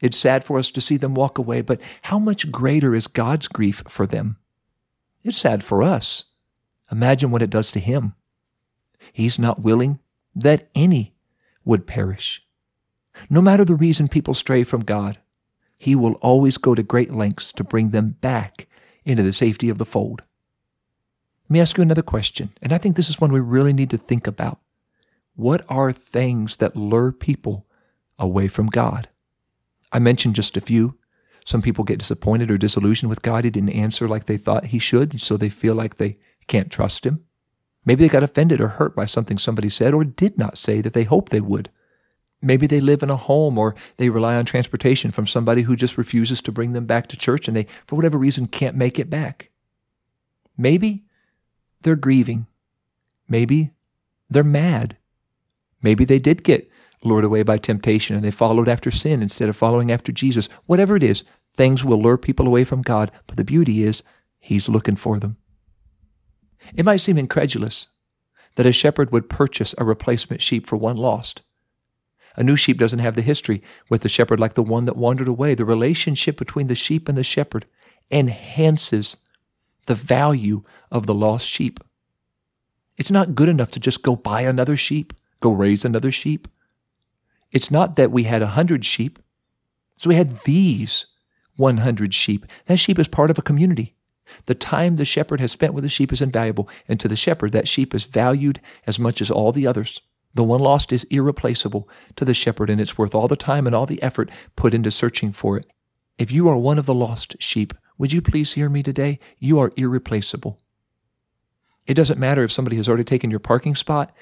It's 0.00 0.18
sad 0.18 0.44
for 0.44 0.58
us 0.58 0.70
to 0.72 0.80
see 0.80 0.96
them 0.96 1.14
walk 1.14 1.38
away, 1.38 1.60
but 1.60 1.80
how 2.02 2.18
much 2.18 2.50
greater 2.50 2.94
is 2.94 3.06
God's 3.06 3.46
grief 3.46 3.84
for 3.86 4.06
them? 4.06 4.36
It's 5.22 5.38
sad 5.38 5.62
for 5.62 5.82
us. 5.82 6.24
Imagine 6.90 7.30
what 7.30 7.42
it 7.42 7.50
does 7.50 7.70
to 7.72 7.80
Him. 7.80 8.14
He's 9.12 9.38
not 9.38 9.62
willing 9.62 10.00
that 10.34 10.68
any 10.74 11.14
would 11.64 11.86
perish. 11.86 12.44
No 13.30 13.40
matter 13.40 13.64
the 13.64 13.76
reason 13.76 14.08
people 14.08 14.34
stray 14.34 14.64
from 14.64 14.80
God, 14.82 15.18
He 15.78 15.94
will 15.94 16.14
always 16.14 16.58
go 16.58 16.74
to 16.74 16.82
great 16.82 17.12
lengths 17.12 17.52
to 17.52 17.64
bring 17.64 17.90
them 17.90 18.16
back 18.20 18.66
into 19.04 19.22
the 19.22 19.32
safety 19.32 19.68
of 19.68 19.78
the 19.78 19.84
fold. 19.84 20.22
Let 21.44 21.50
me 21.50 21.60
ask 21.60 21.76
you 21.76 21.82
another 21.82 22.02
question, 22.02 22.50
and 22.60 22.72
I 22.72 22.78
think 22.78 22.96
this 22.96 23.08
is 23.08 23.20
one 23.20 23.32
we 23.32 23.40
really 23.40 23.72
need 23.72 23.90
to 23.90 23.98
think 23.98 24.26
about. 24.26 24.58
What 25.34 25.64
are 25.68 25.92
things 25.92 26.56
that 26.56 26.76
lure 26.76 27.12
people 27.12 27.66
away 28.18 28.48
from 28.48 28.66
God? 28.66 29.08
I 29.90 29.98
mentioned 29.98 30.34
just 30.34 30.56
a 30.56 30.60
few. 30.60 30.98
Some 31.44 31.62
people 31.62 31.84
get 31.84 31.98
disappointed 31.98 32.50
or 32.50 32.58
disillusioned 32.58 33.10
with 33.10 33.22
God. 33.22 33.44
He 33.44 33.50
didn't 33.50 33.70
answer 33.70 34.06
like 34.06 34.26
they 34.26 34.36
thought 34.36 34.66
he 34.66 34.78
should, 34.78 35.20
so 35.20 35.36
they 35.36 35.48
feel 35.48 35.74
like 35.74 35.96
they 35.96 36.18
can't 36.46 36.70
trust 36.70 37.04
him. 37.04 37.24
Maybe 37.84 38.04
they 38.04 38.12
got 38.12 38.22
offended 38.22 38.60
or 38.60 38.68
hurt 38.68 38.94
by 38.94 39.06
something 39.06 39.38
somebody 39.38 39.68
said 39.68 39.92
or 39.92 40.04
did 40.04 40.38
not 40.38 40.56
say 40.56 40.80
that 40.80 40.92
they 40.92 41.04
hoped 41.04 41.32
they 41.32 41.40
would. 41.40 41.70
Maybe 42.40 42.66
they 42.66 42.80
live 42.80 43.02
in 43.02 43.10
a 43.10 43.16
home 43.16 43.58
or 43.58 43.74
they 43.96 44.08
rely 44.08 44.34
on 44.34 44.44
transportation 44.44 45.10
from 45.10 45.26
somebody 45.26 45.62
who 45.62 45.76
just 45.76 45.98
refuses 45.98 46.40
to 46.42 46.52
bring 46.52 46.72
them 46.72 46.86
back 46.86 47.08
to 47.08 47.16
church 47.16 47.48
and 47.48 47.56
they, 47.56 47.66
for 47.86 47.96
whatever 47.96 48.18
reason, 48.18 48.46
can't 48.46 48.76
make 48.76 48.98
it 48.98 49.10
back. 49.10 49.50
Maybe 50.56 51.04
they're 51.82 51.96
grieving. 51.96 52.46
Maybe 53.28 53.72
they're 54.28 54.44
mad. 54.44 54.96
Maybe 55.82 56.04
they 56.04 56.18
did 56.18 56.44
get 56.44 56.70
lured 57.04 57.24
away 57.24 57.42
by 57.42 57.58
temptation 57.58 58.14
and 58.14 58.24
they 58.24 58.30
followed 58.30 58.68
after 58.68 58.90
sin 58.90 59.22
instead 59.22 59.48
of 59.48 59.56
following 59.56 59.90
after 59.90 60.12
Jesus. 60.12 60.48
Whatever 60.66 60.96
it 60.96 61.02
is, 61.02 61.24
things 61.50 61.84
will 61.84 62.00
lure 62.00 62.16
people 62.16 62.46
away 62.46 62.64
from 62.64 62.82
God, 62.82 63.10
but 63.26 63.36
the 63.36 63.44
beauty 63.44 63.82
is 63.82 64.02
He's 64.38 64.68
looking 64.68 64.96
for 64.96 65.18
them. 65.18 65.36
It 66.74 66.84
might 66.84 66.98
seem 66.98 67.18
incredulous 67.18 67.88
that 68.56 68.66
a 68.66 68.72
shepherd 68.72 69.12
would 69.12 69.28
purchase 69.28 69.74
a 69.78 69.84
replacement 69.84 70.42
sheep 70.42 70.66
for 70.66 70.76
one 70.76 70.96
lost. 70.96 71.42
A 72.36 72.42
new 72.42 72.56
sheep 72.56 72.78
doesn't 72.78 72.98
have 72.98 73.14
the 73.14 73.22
history 73.22 73.62
with 73.88 74.02
the 74.02 74.08
shepherd 74.08 74.40
like 74.40 74.54
the 74.54 74.62
one 74.62 74.84
that 74.86 74.96
wandered 74.96 75.28
away. 75.28 75.54
The 75.54 75.64
relationship 75.64 76.38
between 76.38 76.66
the 76.66 76.74
sheep 76.74 77.08
and 77.08 77.16
the 77.16 77.24
shepherd 77.24 77.66
enhances 78.10 79.16
the 79.86 79.94
value 79.94 80.62
of 80.90 81.06
the 81.06 81.14
lost 81.14 81.46
sheep. 81.46 81.80
It's 82.96 83.10
not 83.10 83.34
good 83.34 83.48
enough 83.48 83.70
to 83.72 83.80
just 83.80 84.02
go 84.02 84.16
buy 84.16 84.42
another 84.42 84.76
sheep, 84.76 85.12
go 85.42 85.52
raise 85.52 85.84
another 85.84 86.10
sheep. 86.10 86.48
It's 87.50 87.70
not 87.70 87.96
that 87.96 88.10
we 88.10 88.22
had 88.22 88.40
a 88.40 88.48
hundred 88.48 88.84
sheep. 88.84 89.18
So 89.98 90.08
we 90.08 90.14
had 90.16 90.40
these 90.40 91.06
100 91.56 92.14
sheep. 92.14 92.46
That 92.66 92.78
sheep 92.78 92.98
is 92.98 93.08
part 93.08 93.30
of 93.30 93.38
a 93.38 93.42
community. 93.42 93.94
The 94.46 94.54
time 94.54 94.96
the 94.96 95.04
shepherd 95.04 95.40
has 95.40 95.52
spent 95.52 95.74
with 95.74 95.84
the 95.84 95.90
sheep 95.90 96.12
is 96.12 96.22
invaluable, 96.22 96.68
and 96.88 96.98
to 97.00 97.08
the 97.08 97.16
shepherd, 97.16 97.52
that 97.52 97.68
sheep 97.68 97.94
is 97.94 98.04
valued 98.04 98.60
as 98.86 98.98
much 98.98 99.20
as 99.20 99.30
all 99.30 99.52
the 99.52 99.66
others. 99.66 100.00
The 100.34 100.42
one 100.44 100.60
lost 100.60 100.92
is 100.92 101.04
irreplaceable 101.04 101.88
to 102.16 102.24
the 102.24 102.32
shepherd, 102.32 102.70
and 102.70 102.80
it's 102.80 102.96
worth 102.96 103.14
all 103.14 103.28
the 103.28 103.36
time 103.36 103.66
and 103.66 103.76
all 103.76 103.84
the 103.84 104.02
effort 104.02 104.30
put 104.56 104.72
into 104.72 104.90
searching 104.90 105.32
for 105.32 105.58
it. 105.58 105.66
If 106.18 106.32
you 106.32 106.48
are 106.48 106.56
one 106.56 106.78
of 106.78 106.86
the 106.86 106.94
lost 106.94 107.36
sheep, 107.38 107.74
would 107.98 108.12
you 108.12 108.22
please 108.22 108.54
hear 108.54 108.70
me 108.70 108.82
today? 108.82 109.18
You 109.38 109.58
are 109.58 109.72
irreplaceable. 109.76 110.58
It 111.86 111.94
doesn't 111.94 112.18
matter 112.18 112.44
if 112.44 112.52
somebody 112.52 112.76
has 112.76 112.88
already 112.88 113.04
taken 113.04 113.30
your 113.30 113.40
parking 113.40 113.74
spot 113.74 114.14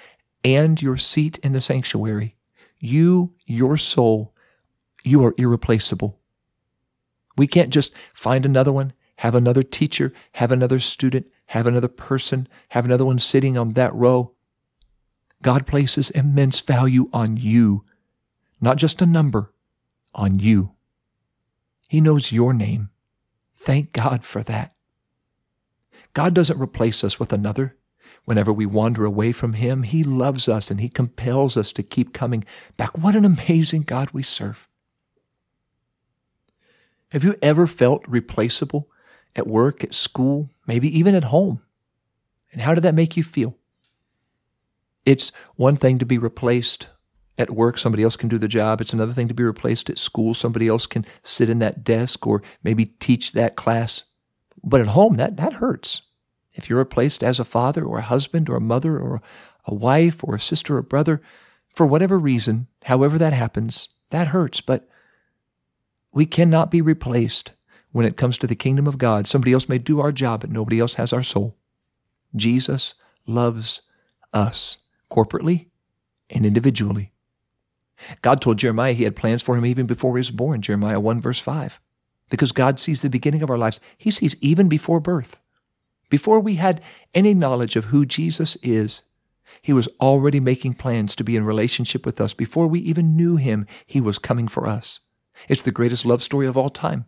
and 0.44 0.80
your 0.80 0.97
seat 0.97 1.38
in 1.38 1.52
the 1.52 1.61
sanctuary. 1.61 2.37
You, 2.78 3.35
your 3.47 3.76
soul, 3.76 4.35
you 5.04 5.25
are 5.25 5.35
irreplaceable. 5.37 6.18
We 7.37 7.47
can't 7.47 7.70
just 7.70 7.92
find 8.14 8.44
another 8.44 8.73
one, 8.73 8.92
have 9.16 9.35
another 9.35 9.62
teacher, 9.62 10.12
have 10.32 10.50
another 10.52 10.78
student, 10.78 11.26
have 11.47 11.66
another 11.66 11.88
person, 11.88 12.49
have 12.70 12.85
another 12.85 13.04
one 13.04 13.18
sitting 13.18 13.59
on 13.59 13.73
that 13.73 13.94
row. 13.94 14.32
God 15.42 15.66
places 15.66 16.11
immense 16.11 16.61
value 16.61 17.09
on 17.12 17.37
you, 17.37 17.85
not 18.61 18.76
just 18.76 19.00
a 19.00 19.06
number, 19.06 19.52
on 20.14 20.38
you. 20.38 20.73
He 21.88 22.00
knows 22.00 22.32
your 22.32 22.52
name. 22.52 22.90
Thank 23.54 23.92
God 23.92 24.25
for 24.25 24.42
that. 24.42 24.75
God 26.14 26.35
doesn't 26.35 26.61
replace 26.61 27.04
us 27.04 27.18
with 27.18 27.32
another. 27.32 27.76
Whenever 28.25 28.52
we 28.52 28.67
wander 28.67 29.05
away 29.05 29.33
from 29.33 29.55
Him, 29.55 29.83
He 29.83 30.05
loves 30.05 30.49
us 30.49 30.71
and 30.71 30.81
He 30.81 30.88
compels 30.88 31.57
us 31.57 31.73
to 31.73 31.83
keep 31.83 32.12
coming 32.12 32.45
back. 32.76 32.97
What 32.99 33.17
an 33.17 33.25
amazing 33.25 33.83
God 33.83 34.11
we 34.12 34.23
serve. 34.23 34.69
Have 37.11 37.25
you 37.25 37.35
ever 37.43 37.67
felt 37.67 38.05
replaceable 38.07 38.88
at 39.35 39.47
work, 39.47 39.83
at 39.83 39.95
school, 39.95 40.50
maybe 40.67 40.97
even 40.97 41.14
at 41.14 41.25
home? 41.25 41.62
And 42.52 42.62
how 42.62 42.75
did 42.75 42.85
that 42.85 42.95
make 42.95 43.17
you 43.17 43.25
feel? 43.25 43.57
It's 45.05 45.33
one 45.57 45.76
thing 45.76 45.99
to 45.99 46.07
be 46.07 46.19
replaced 46.19 46.90
At 47.40 47.50
work, 47.50 47.79
somebody 47.79 48.02
else 48.02 48.17
can 48.17 48.29
do 48.29 48.37
the 48.37 48.47
job. 48.49 48.83
It's 48.83 48.93
another 48.93 49.14
thing 49.14 49.26
to 49.29 49.35
be 49.35 49.43
replaced 49.43 49.88
at 49.88 49.97
school. 49.97 50.35
Somebody 50.35 50.69
else 50.69 50.85
can 50.85 51.07
sit 51.23 51.49
in 51.49 51.59
that 51.61 51.83
desk 51.83 52.26
or 52.26 52.43
maybe 52.62 52.85
teach 52.85 53.33
that 53.33 53.57
class. 53.57 54.02
But 54.62 54.83
at 54.83 54.88
home, 54.88 55.14
that, 55.14 55.38
that 55.38 55.55
hurts. 55.55 56.02
If 56.61 56.69
you're 56.71 56.79
replaced 56.79 57.23
as 57.23 57.40
a 57.40 57.45
father 57.45 57.85
or 57.85 57.99
a 57.99 58.02
husband 58.02 58.49
or 58.49 58.57
a 58.57 58.61
mother 58.61 58.99
or 58.99 59.23
a 59.64 59.75
wife 59.75 60.23
or 60.23 60.35
a 60.35 60.40
sister 60.40 60.76
or 60.76 60.83
brother, 60.83 61.21
for 61.75 61.87
whatever 61.87 62.19
reason, 62.19 62.67
however 62.85 63.19
that 63.19 63.33
happens, 63.33 63.88
that 64.11 64.29
hurts. 64.29 64.61
But 64.61 64.88
we 66.12 66.26
cannot 66.26 66.71
be 66.71 66.81
replaced 66.81 67.52
when 67.93 68.05
it 68.05 68.17
comes 68.17 68.37
to 68.38 68.47
the 68.47 68.55
kingdom 68.55 68.87
of 68.87 68.99
God. 68.99 69.26
Somebody 69.26 69.52
else 69.52 69.69
may 69.69 69.79
do 69.79 70.00
our 70.00 70.12
job, 70.12 70.43
but 70.43 70.50
nobody 70.50 70.81
else 70.81 70.95
has 70.95 71.12
our 71.12 71.23
soul. 71.23 71.57
Jesus 72.37 72.95
loves 73.26 73.83
us 74.33 74.79
corporately 75.11 75.67
and 76.29 76.45
individually. 76.45 77.12
God 78.23 78.40
told 78.40 78.59
Jeremiah 78.59 78.93
he 78.93 79.05
had 79.05 79.17
plans 79.17 79.43
for 79.43 79.57
him 79.57 79.67
even 79.67 79.87
before 79.87 80.17
he 80.17 80.21
was 80.21 80.31
born, 80.31 80.62
Jeremiah 80.62 81.00
1, 81.00 81.21
verse 81.21 81.38
5. 81.38 81.81
Because 82.31 82.52
God 82.52 82.81
sees 82.81 83.02
the 83.02 83.11
beginning 83.11 83.43
of 83.43 83.50
our 83.50 83.59
lives, 83.59 83.81
He 83.99 84.11
sees 84.11 84.37
even 84.40 84.69
before 84.69 85.00
birth. 85.00 85.40
Before 86.11 86.40
we 86.40 86.57
had 86.57 86.83
any 87.14 87.33
knowledge 87.33 87.76
of 87.76 87.87
who 87.87 88.05
Jesus 88.05 88.57
is, 88.57 89.02
He 89.62 89.73
was 89.73 89.88
already 90.00 90.40
making 90.40 90.75
plans 90.75 91.17
to 91.17 91.25
be 91.25 91.37
in 91.37 91.45
relationship 91.45 92.05
with 92.05 92.21
us. 92.21 92.35
Before 92.35 92.67
we 92.67 92.81
even 92.81 93.17
knew 93.17 93.37
Him, 93.37 93.67
He 93.87 94.00
was 94.00 94.19
coming 94.19 94.47
for 94.49 94.69
us. 94.69 95.00
It's 95.49 95.62
the 95.62 95.73
greatest 95.73 96.05
love 96.05 96.23
story 96.23 96.47
of 96.47 96.59
all 96.59 96.71
time. 96.71 97.07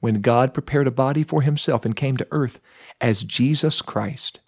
When 0.00 0.22
God 0.22 0.54
prepared 0.54 0.86
a 0.86 0.90
body 0.90 1.22
for 1.22 1.42
Himself 1.42 1.84
and 1.84 1.94
came 1.94 2.16
to 2.16 2.28
earth 2.30 2.58
as 3.00 3.22
Jesus 3.22 3.82
Christ, 3.82 4.40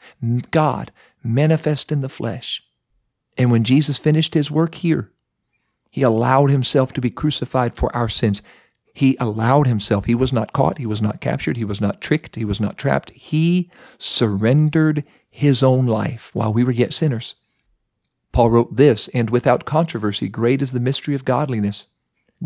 God 0.51 0.93
manifest 1.23 1.93
in 1.93 2.01
the 2.01 2.09
flesh. 2.09 2.63
And 3.37 3.51
when 3.51 3.65
Jesus 3.65 3.99
finished 3.99 4.33
His 4.33 4.51
work 4.51 4.77
here, 4.77 5.13
he 5.91 6.03
allowed 6.03 6.51
himself 6.51 6.93
to 6.93 7.01
be 7.01 7.11
crucified 7.11 7.75
for 7.75 7.95
our 7.97 8.09
sins. 8.09 8.43
He 8.99 9.17
allowed 9.21 9.69
himself. 9.69 10.07
He 10.07 10.17
was 10.17 10.33
not 10.33 10.53
caught. 10.53 10.79
He 10.79 10.85
was 10.85 11.01
not 11.01 11.21
captured. 11.21 11.57
He 11.57 11.65
was 11.65 11.81
not 11.81 12.01
tricked. 12.01 12.35
He 12.35 12.45
was 12.45 12.61
not 12.61 12.77
trapped. 12.77 13.11
He 13.11 13.71
surrendered 13.97 15.05
his 15.31 15.63
own 15.63 15.87
life 15.87 16.35
while 16.35 16.53
we 16.53 16.65
were 16.65 16.73
yet 16.73 16.93
sinners. 16.93 17.37
Paul 18.33 18.51
wrote 18.51 18.75
this, 18.75 19.07
and 19.15 19.31
without 19.31 19.65
controversy, 19.65 20.29
great 20.29 20.63
is 20.63 20.73
the 20.73 20.81
mystery 20.81 21.15
of 21.15 21.25
godliness. 21.25 21.87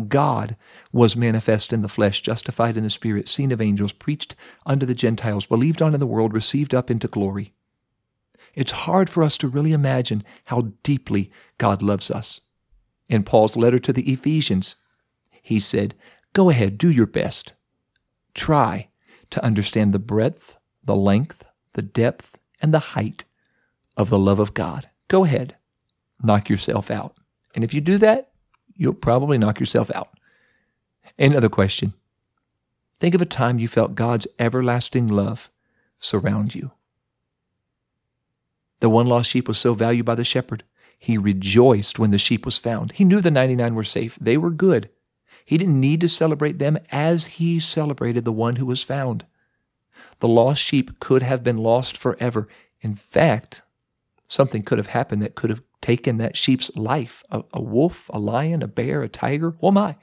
God 0.07 0.55
was 0.91 1.15
manifest 1.15 1.73
in 1.73 1.81
the 1.81 1.89
flesh, 1.89 2.21
justified 2.21 2.77
in 2.77 2.83
the 2.83 2.91
Spirit, 2.91 3.27
seen 3.27 3.51
of 3.51 3.59
angels, 3.59 3.91
preached 3.91 4.35
unto 4.63 4.85
the 4.85 4.93
Gentiles, 4.93 5.47
believed 5.47 5.81
on 5.81 5.95
in 5.95 5.99
the 5.99 6.05
world, 6.05 6.35
received 6.35 6.75
up 6.75 6.91
into 6.91 7.07
glory. 7.07 7.51
It's 8.53 8.83
hard 8.85 9.09
for 9.09 9.23
us 9.23 9.39
to 9.39 9.47
really 9.47 9.73
imagine 9.73 10.23
how 10.45 10.73
deeply 10.83 11.31
God 11.57 11.81
loves 11.81 12.11
us. 12.11 12.41
In 13.09 13.23
Paul's 13.23 13.57
letter 13.57 13.79
to 13.79 13.91
the 13.91 14.11
Ephesians, 14.11 14.75
he 15.41 15.59
said, 15.59 15.95
Go 16.33 16.49
ahead, 16.49 16.77
do 16.77 16.89
your 16.89 17.05
best. 17.05 17.53
Try 18.33 18.89
to 19.29 19.43
understand 19.43 19.93
the 19.93 19.99
breadth, 19.99 20.57
the 20.83 20.95
length, 20.95 21.45
the 21.73 21.81
depth, 21.81 22.37
and 22.61 22.73
the 22.73 22.79
height 22.79 23.23
of 23.95 24.09
the 24.09 24.19
love 24.19 24.39
of 24.39 24.53
God. 24.53 24.89
Go 25.07 25.23
ahead, 25.23 25.55
knock 26.21 26.49
yourself 26.49 26.89
out. 26.89 27.15
And 27.53 27.63
if 27.63 27.73
you 27.73 27.81
do 27.81 27.97
that, 27.99 28.31
you'll 28.75 28.93
probably 28.93 29.37
knock 29.37 29.59
yourself 29.59 29.91
out. 29.93 30.17
Another 31.17 31.49
question. 31.49 31.93
Think 32.97 33.13
of 33.13 33.21
a 33.21 33.25
time 33.25 33.59
you 33.59 33.67
felt 33.67 33.95
God's 33.95 34.27
everlasting 34.39 35.07
love 35.07 35.49
surround 35.99 36.55
you. 36.55 36.71
The 38.79 38.89
one 38.89 39.07
lost 39.07 39.29
sheep 39.29 39.47
was 39.47 39.57
so 39.57 39.73
valued 39.73 40.05
by 40.05 40.15
the 40.15 40.23
shepherd 40.23 40.63
he 40.97 41.17
rejoiced 41.17 41.99
when 41.99 42.11
the 42.11 42.17
sheep 42.17 42.45
was 42.45 42.57
found. 42.57 42.93
He 42.93 43.03
knew 43.03 43.19
the 43.19 43.29
99 43.29 43.75
were 43.75 43.83
safe. 43.83 44.17
They 44.21 44.37
were 44.37 44.49
good. 44.49 44.89
He 45.45 45.57
didn't 45.57 45.79
need 45.79 46.01
to 46.01 46.09
celebrate 46.09 46.59
them 46.59 46.77
as 46.91 47.25
he 47.25 47.59
celebrated 47.59 48.25
the 48.25 48.31
one 48.31 48.55
who 48.55 48.65
was 48.65 48.83
found. 48.83 49.25
The 50.19 50.27
lost 50.27 50.61
sheep 50.61 50.99
could 50.99 51.23
have 51.23 51.43
been 51.43 51.57
lost 51.57 51.97
forever. 51.97 52.47
In 52.81 52.95
fact, 52.95 53.61
something 54.27 54.63
could 54.63 54.77
have 54.77 54.87
happened 54.87 55.21
that 55.21 55.35
could 55.35 55.49
have 55.49 55.63
taken 55.81 56.17
that 56.17 56.37
sheep's 56.37 56.73
life 56.75 57.23
a, 57.29 57.43
a 57.53 57.61
wolf, 57.61 58.09
a 58.13 58.19
lion, 58.19 58.63
a 58.63 58.67
bear, 58.67 59.03
a 59.03 59.09
tiger. 59.09 59.55
Oh 59.61 59.71
my. 59.71 59.95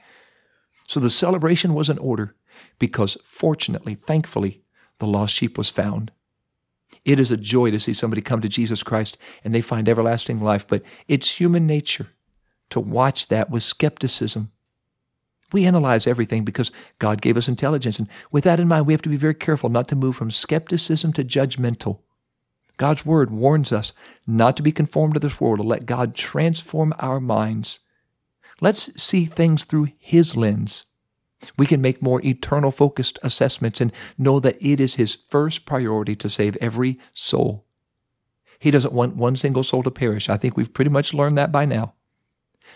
So 0.87 0.99
the 0.99 1.09
celebration 1.09 1.73
was 1.73 1.89
in 1.89 1.97
order 1.97 2.35
because 2.77 3.17
fortunately, 3.23 3.95
thankfully, 3.95 4.61
the 4.99 5.07
lost 5.07 5.33
sheep 5.33 5.57
was 5.57 5.69
found. 5.69 6.11
It 7.03 7.19
is 7.19 7.31
a 7.31 7.37
joy 7.37 7.71
to 7.71 7.79
see 7.79 7.93
somebody 7.93 8.21
come 8.21 8.41
to 8.41 8.49
Jesus 8.49 8.83
Christ 8.83 9.17
and 9.43 9.55
they 9.55 9.61
find 9.61 9.89
everlasting 9.89 10.41
life, 10.41 10.67
but 10.67 10.83
it's 11.07 11.39
human 11.39 11.65
nature 11.65 12.09
to 12.69 12.79
watch 12.79 13.27
that 13.29 13.49
with 13.49 13.63
skepticism. 13.63 14.51
We 15.51 15.65
analyze 15.65 16.07
everything 16.07 16.45
because 16.45 16.71
God 16.99 17.21
gave 17.21 17.37
us 17.37 17.47
intelligence, 17.47 17.99
and 17.99 18.07
with 18.31 18.43
that 18.45 18.59
in 18.59 18.67
mind, 18.67 18.85
we 18.85 18.93
have 18.93 19.01
to 19.01 19.09
be 19.09 19.17
very 19.17 19.33
careful 19.33 19.69
not 19.69 19.87
to 19.89 19.95
move 19.95 20.15
from 20.15 20.31
skepticism 20.31 21.13
to 21.13 21.23
judgmental. 21.23 21.99
God's 22.77 23.05
Word 23.05 23.31
warns 23.31 23.71
us 23.71 23.93
not 24.25 24.57
to 24.57 24.63
be 24.63 24.71
conformed 24.71 25.13
to 25.15 25.19
this 25.19 25.39
world, 25.39 25.59
to 25.59 25.63
let 25.63 25.85
God 25.85 26.15
transform 26.15 26.93
our 26.99 27.19
minds. 27.19 27.79
Let's 28.59 29.01
see 29.01 29.25
things 29.25 29.65
through 29.65 29.89
His 29.99 30.35
lens. 30.35 30.85
We 31.57 31.65
can 31.65 31.81
make 31.81 32.01
more 32.01 32.23
eternal 32.23 32.71
focused 32.71 33.19
assessments 33.23 33.81
and 33.81 33.91
know 34.17 34.39
that 34.39 34.63
it 34.63 34.79
is 34.79 34.95
His 34.95 35.15
first 35.15 35.65
priority 35.65 36.15
to 36.15 36.29
save 36.29 36.55
every 36.57 36.99
soul. 37.13 37.65
He 38.59 38.71
doesn't 38.71 38.93
want 38.93 39.15
one 39.15 39.35
single 39.35 39.63
soul 39.63 39.83
to 39.83 39.91
perish. 39.91 40.29
I 40.29 40.37
think 40.37 40.55
we've 40.55 40.73
pretty 40.73 40.91
much 40.91 41.13
learned 41.13 41.37
that 41.37 41.51
by 41.51 41.65
now. 41.65 41.93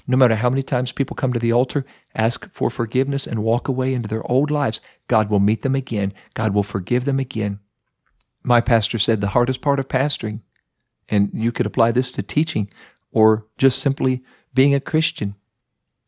No 0.08 0.18
matter 0.18 0.36
how 0.36 0.50
many 0.50 0.64
times 0.64 0.92
people 0.92 1.16
come 1.16 1.34
to 1.34 1.40
the 1.40 1.54
altar, 1.54 1.86
ask 2.14 2.50
for 2.50 2.70
forgiveness, 2.70 3.28
and 3.28 3.44
walk 3.44 3.68
away 3.68 3.94
into 3.94 4.10
their 4.10 4.30
old 4.30 4.52
lives, 4.52 4.82
God 5.08 5.30
will 5.30 5.40
meet 5.40 5.62
them 5.62 5.76
again. 5.76 6.14
God 6.34 6.54
will 6.54 6.64
forgive 6.64 7.06
them 7.06 7.20
again. 7.20 7.60
My 8.44 8.62
pastor 8.62 8.98
said 8.98 9.22
the 9.22 9.30
hardest 9.30 9.62
part 9.62 9.80
of 9.80 9.88
pastoring, 9.88 10.42
and 11.10 11.30
you 11.34 11.52
could 11.52 11.66
apply 11.66 11.92
this 11.92 12.12
to 12.12 12.24
teaching 12.24 12.70
or 13.12 13.46
just 13.58 13.80
simply 13.80 14.24
being 14.54 14.76
a 14.76 14.80
Christian, 14.80 15.36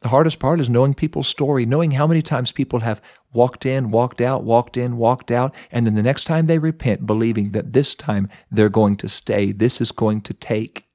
the 0.02 0.10
hardest 0.10 0.38
part 0.40 0.60
is 0.60 0.70
knowing 0.70 0.94
people's 0.94 1.28
story, 1.28 1.66
knowing 1.66 1.92
how 1.92 2.06
many 2.06 2.22
times 2.22 2.52
people 2.52 2.82
have 2.82 3.02
walked 3.34 3.66
in, 3.66 3.90
walked 3.90 4.22
out, 4.22 4.44
walked 4.44 4.78
in, 4.78 4.98
walked 4.98 5.32
out, 5.32 5.56
and 5.72 5.86
then 5.86 5.96
the 5.96 6.04
next 6.04 6.26
time 6.26 6.46
they 6.46 6.60
repent, 6.60 7.06
believing 7.06 7.52
that 7.52 7.74
this 7.74 7.96
time 7.96 8.30
they're 8.52 8.70
going 8.70 8.96
to 8.98 9.10
stay. 9.10 9.52
This 9.52 9.82
is 9.82 9.92
going 9.92 10.22
to 10.22 10.34
take. 10.34 10.87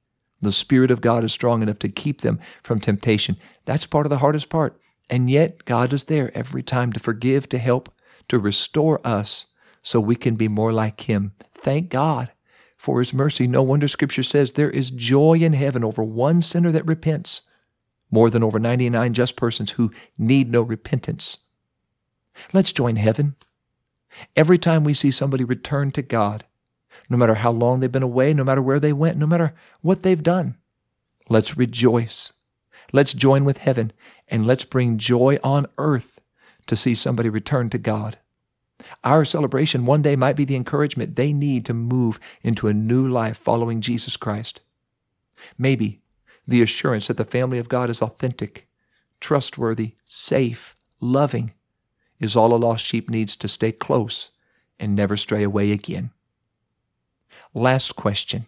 The 0.43 0.51
Spirit 0.51 0.91
of 0.91 1.01
God 1.01 1.23
is 1.23 1.31
strong 1.31 1.61
enough 1.61 1.79
to 1.79 1.89
keep 1.89 2.21
them 2.21 2.39
from 2.61 2.79
temptation. 2.79 3.37
That's 3.65 3.85
part 3.85 4.05
of 4.05 4.09
the 4.09 4.17
hardest 4.17 4.49
part. 4.49 4.79
And 5.09 5.29
yet, 5.29 5.65
God 5.65 5.93
is 5.93 6.05
there 6.05 6.35
every 6.37 6.63
time 6.63 6.91
to 6.93 6.99
forgive, 6.99 7.47
to 7.49 7.57
help, 7.57 7.93
to 8.27 8.39
restore 8.39 9.05
us 9.05 9.47
so 9.81 9.99
we 9.99 10.15
can 10.15 10.35
be 10.35 10.47
more 10.47 10.73
like 10.73 11.01
Him. 11.01 11.33
Thank 11.53 11.89
God 11.89 12.31
for 12.77 12.99
His 12.99 13.13
mercy. 13.13 13.47
No 13.47 13.61
wonder 13.61 13.87
Scripture 13.87 14.23
says 14.23 14.53
there 14.53 14.69
is 14.69 14.91
joy 14.91 15.35
in 15.35 15.53
heaven 15.53 15.83
over 15.83 16.03
one 16.03 16.41
sinner 16.41 16.71
that 16.71 16.85
repents 16.85 17.43
more 18.11 18.29
than 18.29 18.43
over 18.43 18.59
99 18.59 19.13
just 19.13 19.35
persons 19.35 19.71
who 19.71 19.91
need 20.17 20.51
no 20.51 20.61
repentance. 20.61 21.37
Let's 22.51 22.73
join 22.73 22.97
heaven. 22.97 23.35
Every 24.35 24.57
time 24.57 24.83
we 24.83 24.93
see 24.93 25.11
somebody 25.11 25.43
return 25.43 25.91
to 25.91 26.01
God, 26.01 26.45
no 27.13 27.19
matter 27.19 27.35
how 27.35 27.51
long 27.51 27.79
they've 27.79 27.91
been 27.91 28.01
away, 28.01 28.33
no 28.33 28.43
matter 28.43 28.61
where 28.61 28.79
they 28.79 28.91
went, 28.91 29.19
no 29.19 29.27
matter 29.27 29.53
what 29.81 30.01
they've 30.01 30.23
done, 30.23 30.57
let's 31.29 31.55
rejoice. 31.55 32.33
Let's 32.91 33.13
join 33.13 33.45
with 33.45 33.59
heaven 33.59 33.93
and 34.27 34.47
let's 34.47 34.63
bring 34.63 34.97
joy 34.97 35.37
on 35.43 35.67
earth 35.77 36.19
to 36.65 36.75
see 36.75 36.95
somebody 36.95 37.29
return 37.29 37.69
to 37.69 37.77
God. 37.77 38.17
Our 39.03 39.25
celebration 39.25 39.85
one 39.85 40.01
day 40.01 40.15
might 40.15 40.35
be 40.35 40.43
the 40.43 40.55
encouragement 40.55 41.15
they 41.15 41.33
need 41.33 41.67
to 41.67 41.73
move 41.75 42.19
into 42.41 42.67
a 42.67 42.73
new 42.73 43.07
life 43.07 43.37
following 43.37 43.79
Jesus 43.79 44.17
Christ. 44.17 44.61
Maybe 45.55 46.01
the 46.47 46.63
assurance 46.63 47.05
that 47.07 47.17
the 47.17 47.23
family 47.23 47.59
of 47.59 47.69
God 47.69 47.91
is 47.91 48.01
authentic, 48.01 48.67
trustworthy, 49.19 49.97
safe, 50.07 50.75
loving, 50.99 51.53
is 52.19 52.35
all 52.35 52.55
a 52.55 52.57
lost 52.57 52.83
sheep 52.83 53.07
needs 53.07 53.35
to 53.35 53.47
stay 53.47 53.71
close 53.71 54.31
and 54.79 54.95
never 54.95 55.15
stray 55.15 55.43
away 55.43 55.71
again. 55.71 56.09
Last 57.53 57.95
question 57.95 58.45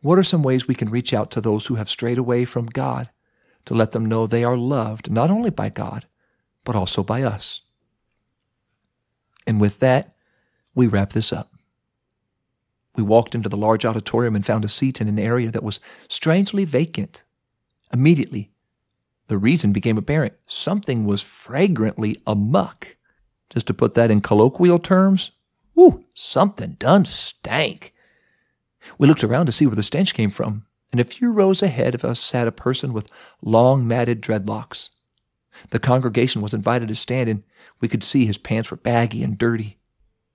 What 0.00 0.18
are 0.18 0.24
some 0.24 0.42
ways 0.42 0.66
we 0.66 0.74
can 0.74 0.90
reach 0.90 1.12
out 1.12 1.30
to 1.32 1.40
those 1.40 1.66
who 1.66 1.74
have 1.74 1.88
strayed 1.88 2.18
away 2.18 2.44
from 2.44 2.66
God 2.66 3.10
to 3.66 3.74
let 3.74 3.92
them 3.92 4.06
know 4.06 4.26
they 4.26 4.44
are 4.44 4.56
loved 4.56 5.10
not 5.10 5.30
only 5.30 5.50
by 5.50 5.68
God, 5.68 6.06
but 6.64 6.76
also 6.76 7.02
by 7.02 7.22
us? 7.22 7.60
And 9.46 9.60
with 9.60 9.80
that, 9.80 10.14
we 10.74 10.86
wrap 10.86 11.12
this 11.12 11.32
up. 11.32 11.50
We 12.96 13.02
walked 13.02 13.34
into 13.34 13.48
the 13.48 13.56
large 13.56 13.84
auditorium 13.84 14.36
and 14.36 14.46
found 14.46 14.64
a 14.64 14.68
seat 14.68 15.00
in 15.00 15.08
an 15.08 15.18
area 15.18 15.50
that 15.50 15.62
was 15.62 15.80
strangely 16.08 16.64
vacant. 16.64 17.22
Immediately, 17.92 18.50
the 19.28 19.38
reason 19.38 19.72
became 19.72 19.98
apparent. 19.98 20.34
Something 20.46 21.04
was 21.04 21.20
fragrantly 21.20 22.16
amuck. 22.26 22.96
Just 23.50 23.66
to 23.66 23.74
put 23.74 23.94
that 23.94 24.10
in 24.10 24.20
colloquial 24.20 24.78
terms, 24.78 25.32
ooh, 25.78 26.04
something 26.14 26.76
done 26.78 27.04
stank. 27.04 27.94
We 28.98 29.06
looked 29.06 29.24
around 29.24 29.46
to 29.46 29.52
see 29.52 29.66
where 29.66 29.76
the 29.76 29.82
stench 29.82 30.14
came 30.14 30.30
from, 30.30 30.66
and 30.92 31.00
a 31.00 31.04
few 31.04 31.32
rows 31.32 31.62
ahead 31.62 31.94
of 31.94 32.04
us 32.04 32.20
sat 32.20 32.46
a 32.46 32.52
person 32.52 32.92
with 32.92 33.08
long 33.42 33.86
matted 33.86 34.20
dreadlocks. 34.20 34.90
The 35.70 35.78
congregation 35.78 36.42
was 36.42 36.54
invited 36.54 36.88
to 36.88 36.94
stand, 36.94 37.28
and 37.28 37.42
we 37.80 37.88
could 37.88 38.04
see 38.04 38.26
his 38.26 38.38
pants 38.38 38.70
were 38.70 38.76
baggy 38.76 39.22
and 39.22 39.38
dirty. 39.38 39.78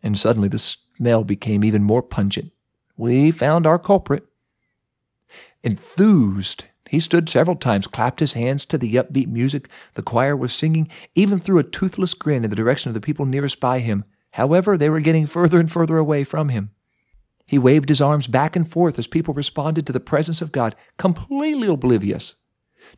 And 0.01 0.17
suddenly 0.17 0.47
the 0.47 0.59
smell 0.59 1.23
became 1.23 1.63
even 1.63 1.83
more 1.83 2.01
pungent. 2.01 2.51
We 2.97 3.31
found 3.31 3.65
our 3.65 3.79
culprit. 3.79 4.25
Enthused, 5.63 6.65
he 6.89 6.99
stood 6.99 7.29
several 7.29 7.55
times, 7.55 7.85
clapped 7.85 8.19
his 8.19 8.33
hands 8.33 8.65
to 8.65 8.77
the 8.77 8.95
upbeat 8.95 9.27
music 9.27 9.69
the 9.93 10.01
choir 10.01 10.35
was 10.35 10.53
singing, 10.53 10.89
even 11.15 11.37
threw 11.37 11.59
a 11.59 11.63
toothless 11.63 12.13
grin 12.13 12.43
in 12.43 12.49
the 12.49 12.55
direction 12.55 12.89
of 12.89 12.93
the 12.93 13.01
people 13.01 13.25
nearest 13.25 13.59
by 13.59 13.79
him. 13.79 14.05
However, 14.31 14.77
they 14.77 14.89
were 14.89 14.99
getting 14.99 15.25
further 15.25 15.59
and 15.59 15.71
further 15.71 15.97
away 15.97 16.23
from 16.23 16.49
him. 16.49 16.71
He 17.45 17.57
waved 17.57 17.89
his 17.89 18.01
arms 18.01 18.27
back 18.27 18.55
and 18.55 18.69
forth 18.69 18.99
as 18.99 19.07
people 19.07 19.33
responded 19.33 19.87
to 19.87 19.93
the 19.93 19.99
presence 19.99 20.41
of 20.41 20.51
God, 20.51 20.75
completely 20.97 21.67
oblivious 21.67 22.35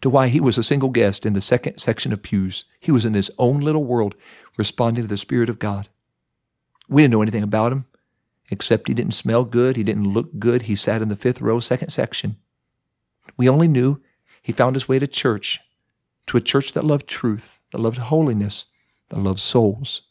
to 0.02 0.10
why 0.10 0.28
he 0.28 0.40
was 0.40 0.58
a 0.58 0.64
single 0.64 0.90
guest 0.90 1.26
in 1.26 1.34
the 1.34 1.42
second 1.42 1.78
section 1.78 2.12
of 2.12 2.22
pews. 2.22 2.66
He 2.80 2.92
was 2.92 3.06
in 3.06 3.14
his 3.14 3.32
own 3.38 3.62
little 3.62 3.84
world, 3.84 4.16
responding 4.58 5.04
to 5.04 5.08
the 5.08 5.18
Spirit 5.18 5.50
of 5.50 5.60
God. 5.60 5.90
We 6.90 7.02
didn't 7.02 7.14
know 7.14 7.22
anything 7.22 7.44
about 7.44 7.72
him, 7.72 7.86
except 8.50 8.88
he 8.88 8.94
didn't 8.94 9.14
smell 9.14 9.46
good, 9.46 9.78
he 9.78 9.84
didn't 9.84 10.12
look 10.12 10.38
good, 10.40 10.64
he 10.64 10.76
sat 10.76 11.02
in 11.02 11.08
the 11.08 11.16
fifth 11.16 11.42
row, 11.42 11.60
second 11.60 11.90
section. 11.90 12.36
We 13.38 13.48
only 13.48 13.68
knew 13.68 14.02
he 14.42 14.52
found 14.52 14.76
his 14.76 14.88
way 14.88 15.00
to 15.00 15.08
church, 15.08 15.60
to 16.28 16.38
a 16.38 16.42
church 16.42 16.74
that 16.74 16.86
loved 16.86 17.08
truth, 17.08 17.60
that 17.72 17.80
loved 17.80 18.00
holiness, 18.00 18.66
that 19.10 19.20
loved 19.20 19.40
souls. 19.40 20.02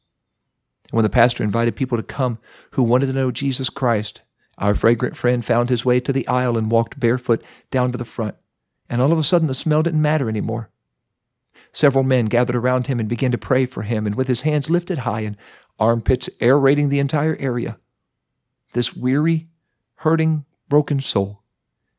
And 0.90 0.96
when 0.96 1.02
the 1.04 1.08
pastor 1.08 1.44
invited 1.44 1.76
people 1.76 1.96
to 1.96 2.02
come 2.02 2.38
who 2.72 2.82
wanted 2.82 3.06
to 3.06 3.12
know 3.12 3.30
Jesus 3.30 3.70
Christ, 3.70 4.22
our 4.58 4.74
fragrant 4.74 5.16
friend 5.16 5.44
found 5.44 5.70
his 5.70 5.84
way 5.84 6.00
to 6.00 6.12
the 6.12 6.26
aisle 6.28 6.56
and 6.56 6.70
walked 6.70 7.00
barefoot 7.00 7.42
down 7.70 7.92
to 7.92 7.98
the 7.98 8.04
front. 8.04 8.34
And 8.88 9.00
all 9.00 9.12
of 9.12 9.18
a 9.18 9.22
sudden, 9.22 9.48
the 9.48 9.54
smell 9.54 9.82
didn't 9.82 10.02
matter 10.02 10.28
anymore. 10.28 10.70
Several 11.72 12.02
men 12.02 12.26
gathered 12.26 12.56
around 12.56 12.88
him 12.88 12.98
and 12.98 13.08
began 13.08 13.30
to 13.30 13.38
pray 13.38 13.64
for 13.64 13.82
him, 13.82 14.06
and 14.06 14.16
with 14.16 14.26
his 14.26 14.40
hands 14.40 14.68
lifted 14.68 14.98
high 14.98 15.20
and 15.20 15.36
armpits 15.78 16.28
aerating 16.40 16.88
the 16.88 16.98
entire 16.98 17.36
area, 17.36 17.78
this 18.72 18.94
weary, 18.94 19.48
hurting, 19.96 20.44
broken 20.68 21.00
soul 21.00 21.42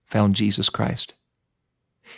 found 0.06 0.36
Jesus 0.36 0.70
Christ. 0.70 1.14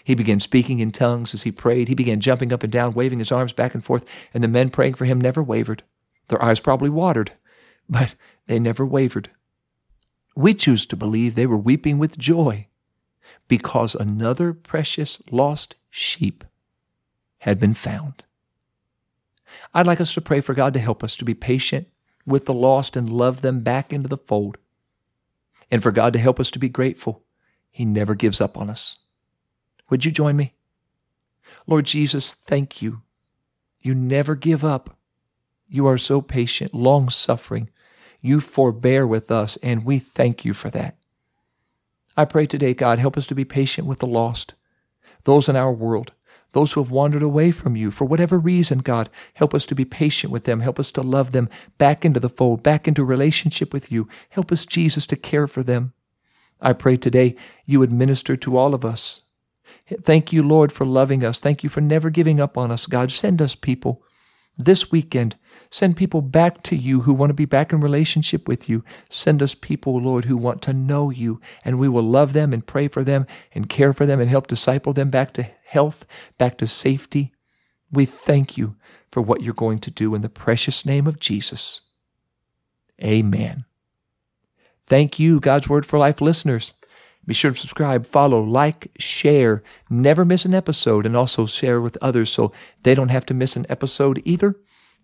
He 0.04 0.16
began 0.16 0.40
speaking 0.40 0.80
in 0.80 0.92
tongues 0.92 1.36
as 1.36 1.44
he 1.44 1.52
prayed. 1.52 1.88
He 1.88 1.94
began 1.94 2.20
jumping 2.20 2.52
up 2.52 2.64
and 2.64 2.72
down, 2.72 2.94
waving 2.94 3.20
his 3.20 3.32
arms 3.32 3.54
back 3.54 3.76
and 3.76 3.84
forth, 3.84 4.06
and 4.34 4.44
the 4.44 4.48
men 4.48 4.70
praying 4.70 4.96
for 4.96 5.06
him 5.06 5.22
never 5.22 5.44
wavered. 5.44 5.84
Their 6.34 6.44
eyes 6.44 6.60
probably 6.60 6.90
watered, 6.90 7.34
but 7.88 8.16
they 8.48 8.58
never 8.58 8.84
wavered. 8.84 9.30
We 10.36 10.56
choose 10.56 10.88
to 10.88 10.96
believe 10.96 11.36
they 11.36 11.46
were 11.46 11.56
weeping 11.56 12.00
with 12.00 12.18
joy 12.18 12.66
because 13.48 13.94
another 13.94 14.52
precious 14.52 15.22
lost 15.30 15.76
sheep 15.92 16.44
had 17.38 17.60
been 17.60 17.76
found. 17.76 18.24
I'd 19.76 19.86
like 19.86 20.02
us 20.02 20.16
to 20.16 20.22
pray 20.22 20.42
for 20.42 20.56
God 20.56 20.74
to 20.74 20.80
help 20.80 21.04
us 21.04 21.16
to 21.18 21.24
be 21.24 21.36
patient 21.36 21.88
with 22.26 22.48
the 22.48 22.54
lost 22.56 22.96
and 22.96 23.08
love 23.08 23.44
them 23.44 23.60
back 23.60 23.94
into 23.94 24.10
the 24.10 24.18
fold. 24.18 24.58
And 25.70 25.84
for 25.84 25.92
God 25.92 26.14
to 26.14 26.20
help 26.20 26.40
us 26.40 26.50
to 26.50 26.58
be 26.58 26.68
grateful. 26.68 27.22
He 27.70 27.86
never 27.86 28.16
gives 28.16 28.42
up 28.42 28.58
on 28.58 28.72
us. 28.72 28.96
Would 29.92 30.04
you 30.04 30.12
join 30.12 30.36
me? 30.36 30.56
Lord 31.68 31.86
Jesus, 31.86 32.34
thank 32.34 32.82
you. 32.82 33.04
You 33.84 33.94
never 33.94 34.34
give 34.34 34.64
up. 34.64 34.98
You 35.74 35.88
are 35.88 35.98
so 35.98 36.22
patient, 36.22 36.76
long 36.76 37.10
suffering, 37.10 37.68
you 38.22 38.42
forbear 38.42 39.08
with 39.08 39.32
us, 39.32 39.58
and 39.64 39.84
we 39.84 39.98
thank 39.98 40.46
you 40.46 40.54
for 40.54 40.70
that. 40.70 40.98
I 42.16 42.26
pray 42.26 42.46
today, 42.46 42.76
God, 42.76 43.00
help 43.00 43.18
us 43.18 43.26
to 43.26 43.34
be 43.34 43.44
patient 43.44 43.88
with 43.88 43.98
the 43.98 44.06
lost, 44.06 44.54
those 45.24 45.50
in 45.50 45.56
our 45.56 45.74
world, 45.74 46.12
those 46.52 46.74
who 46.74 46.84
have 46.84 46.92
wandered 46.92 47.24
away 47.24 47.50
from 47.50 47.76
you 47.76 47.90
for 47.90 48.06
whatever 48.06 48.38
reason, 48.38 48.78
God. 48.78 49.10
Help 49.34 49.56
us 49.56 49.66
to 49.66 49.74
be 49.74 49.84
patient 49.84 50.32
with 50.32 50.44
them. 50.44 50.60
Help 50.60 50.80
us 50.80 50.92
to 50.92 51.02
love 51.02 51.32
them 51.32 51.50
back 51.80 52.06
into 52.06 52.20
the 52.20 52.30
fold, 52.30 52.62
back 52.62 52.88
into 52.88 53.04
relationship 53.04 53.74
with 53.74 53.92
you. 53.92 54.08
Help 54.30 54.52
us, 54.52 54.68
Jesus, 54.68 55.08
to 55.08 55.16
care 55.16 55.48
for 55.48 55.64
them. 55.64 55.94
I 56.62 56.74
pray 56.74 56.98
today 56.98 57.36
you 57.66 57.80
would 57.80 57.92
minister 57.92 58.36
to 58.36 58.58
all 58.58 58.76
of 58.76 58.86
us. 58.86 59.22
Thank 59.88 60.32
you, 60.32 60.44
Lord, 60.44 60.72
for 60.72 60.86
loving 60.86 61.26
us. 61.26 61.40
Thank 61.40 61.64
you 61.64 61.70
for 61.72 61.82
never 61.82 62.12
giving 62.12 62.40
up 62.40 62.60
on 62.60 62.70
us. 62.70 62.86
God, 62.86 63.12
send 63.12 63.42
us 63.42 63.56
people 63.56 64.04
this 64.58 64.92
weekend 64.92 65.36
Send 65.74 65.98
people 65.98 66.22
back 66.22 66.62
to 66.64 66.76
you 66.76 67.02
who 67.02 67.16
want 67.16 67.32
to 67.32 67.34
be 67.34 67.46
back 67.46 67.74
in 67.74 67.80
relationship 67.80 68.48
with 68.48 68.70
you. 68.70 68.84
Send 69.10 69.42
us 69.42 69.56
people, 69.56 70.00
Lord, 70.00 70.26
who 70.26 70.38
want 70.38 70.62
to 70.62 70.72
know 70.72 71.10
you, 71.10 71.42
and 71.66 71.80
we 71.80 71.90
will 71.90 72.04
love 72.04 72.34
them 72.34 72.54
and 72.54 72.64
pray 72.64 72.88
for 72.88 73.04
them 73.04 73.26
and 73.54 73.68
care 73.68 73.92
for 73.92 74.06
them 74.06 74.20
and 74.20 74.30
help 74.30 74.46
disciple 74.46 74.94
them 74.94 75.10
back 75.10 75.34
to 75.34 75.48
health, 75.66 76.06
back 76.38 76.60
to 76.60 76.68
safety. 76.68 77.34
We 77.92 78.06
thank 78.06 78.56
you 78.56 78.76
for 79.10 79.20
what 79.20 79.42
you're 79.42 79.56
going 79.56 79.80
to 79.80 79.90
do 79.90 80.14
in 80.14 80.22
the 80.22 80.30
precious 80.30 80.86
name 80.86 81.08
of 81.08 81.20
Jesus. 81.20 81.82
Amen. 83.04 83.66
Thank 84.84 85.18
you, 85.18 85.40
God's 85.40 85.68
Word 85.68 85.88
for 85.88 85.98
Life 85.98 86.22
listeners. 86.22 86.76
Be 87.26 87.34
sure 87.34 87.52
to 87.52 87.60
subscribe, 87.60 88.06
follow, 88.06 88.42
like, 88.42 88.92
share. 89.00 89.64
Never 89.90 90.26
miss 90.26 90.46
an 90.46 90.54
episode, 90.54 91.06
and 91.06 91.16
also 91.16 91.46
share 91.46 91.80
with 91.80 91.98
others 92.02 92.32
so 92.32 92.52
they 92.84 92.96
don't 92.96 93.10
have 93.10 93.26
to 93.28 93.34
miss 93.34 93.56
an 93.56 93.66
episode 93.70 94.22
either. 94.26 94.56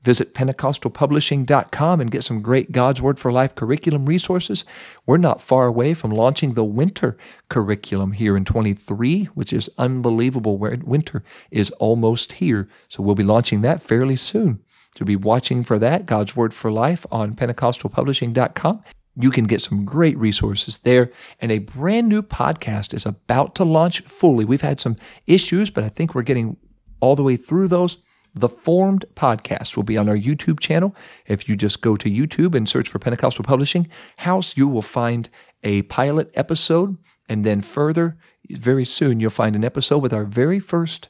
Visit 0.04 0.34
PentecostalPublishing.com 0.34 2.00
and 2.00 2.12
get 2.12 2.24
some 2.24 2.42
great 2.42 2.72
God's 2.72 3.02
Word 3.02 3.20
for 3.20 3.32
Life 3.32 3.54
curriculum 3.54 4.06
resources. 4.06 4.64
We're 5.06 5.18
not 5.18 5.42
far 5.42 5.68
away 5.68 5.94
from 5.94 6.12
launching 6.12 6.54
the 6.54 6.64
winter 6.64 7.18
curriculum 7.50 8.14
here 8.14 8.38
in 8.38 8.46
23, 8.46 9.26
which 9.26 9.52
is 9.52 9.70
unbelievable. 9.78 10.58
Where 10.58 10.78
winter 10.84 11.24
is 11.52 11.72
almost 11.72 12.34
here. 12.34 12.70
So 12.88 13.04
we'll 13.04 13.16
be 13.16 13.24
launching 13.24 13.62
that 13.62 13.82
fairly 13.82 14.16
soon. 14.16 14.62
So 14.98 15.04
be 15.06 15.18
watching 15.18 15.64
for 15.64 15.78
that, 15.80 16.06
God's 16.06 16.36
Word 16.36 16.54
for 16.54 16.72
Life 16.72 17.06
on 17.12 17.36
PentecostalPublishing.com. 17.36 18.84
You 19.20 19.32
can 19.32 19.46
get 19.46 19.62
some 19.62 19.84
great 19.84 20.18
resources 20.18 20.80
there. 20.80 21.12
And 21.40 21.52
a 21.52 21.60
brand 21.60 22.08
new 22.08 22.22
podcast 22.22 22.94
is 22.94 23.06
about 23.06 23.54
to 23.56 23.66
launch 23.66 24.02
fully. 24.02 24.46
We've 24.46 24.62
had 24.62 24.80
some 24.80 24.96
issues, 25.28 25.70
but 25.70 25.84
I 25.84 25.90
think 25.90 26.16
we're 26.16 26.22
getting 26.22 26.58
all 27.02 27.16
the 27.16 27.24
way 27.24 27.36
through 27.36 27.68
those. 27.68 27.98
The 28.34 28.50
Formed 28.50 29.06
podcast 29.16 29.76
will 29.76 29.84
be 29.84 29.98
on 29.98 30.08
our 30.08 30.16
YouTube 30.16 30.60
channel. 30.60 30.96
If 31.26 31.50
you 31.50 31.56
just 31.56 31.82
go 31.82 31.98
to 31.98 32.10
YouTube 32.10 32.56
and 32.56 32.70
search 32.70 32.88
for 32.88 33.00
Pentecostal 33.00 33.44
Publishing 33.44 33.88
House, 34.18 34.56
you 34.56 34.68
will 34.68 34.82
find 34.82 35.30
a 35.64 35.82
pilot 35.84 36.32
episode. 36.36 36.98
And 37.28 37.44
then 37.44 37.62
further, 37.62 38.18
very 38.50 38.86
soon, 38.86 39.20
you'll 39.20 39.32
find 39.32 39.56
an 39.56 39.66
episode 39.66 40.00
with 40.00 40.14
our 40.14 40.26
very 40.26 40.60
first 40.60 41.10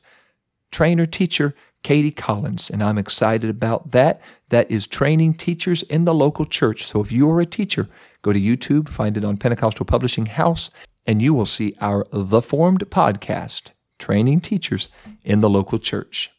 trainer 0.72 1.06
teacher, 1.06 1.54
Katie 1.84 2.12
Collins. 2.12 2.70
And 2.70 2.84
I'm 2.84 2.98
excited 2.98 3.50
about 3.50 3.92
that. 3.92 4.22
That 4.50 4.70
is 4.70 4.88
training 4.88 5.36
teachers 5.36 5.84
in 5.84 6.06
the 6.06 6.14
local 6.14 6.46
church. 6.46 6.86
So 6.86 7.02
if 7.02 7.12
you 7.12 7.30
are 7.32 7.40
a 7.40 7.46
teacher, 7.46 7.88
go 8.22 8.34
to 8.34 8.40
YouTube, 8.40 8.90
find 8.90 9.18
it 9.18 9.24
on 9.24 9.38
Pentecostal 9.38 9.86
Publishing 9.86 10.26
House, 10.26 10.70
and 11.06 11.22
you 11.22 11.34
will 11.34 11.46
see 11.46 11.76
our 11.80 12.06
The 12.12 12.42
Formed 12.42 12.90
podcast, 12.90 13.72
training 13.98 14.42
teachers 14.42 14.90
in 15.24 15.42
the 15.42 15.50
local 15.50 15.78
church. 15.78 16.32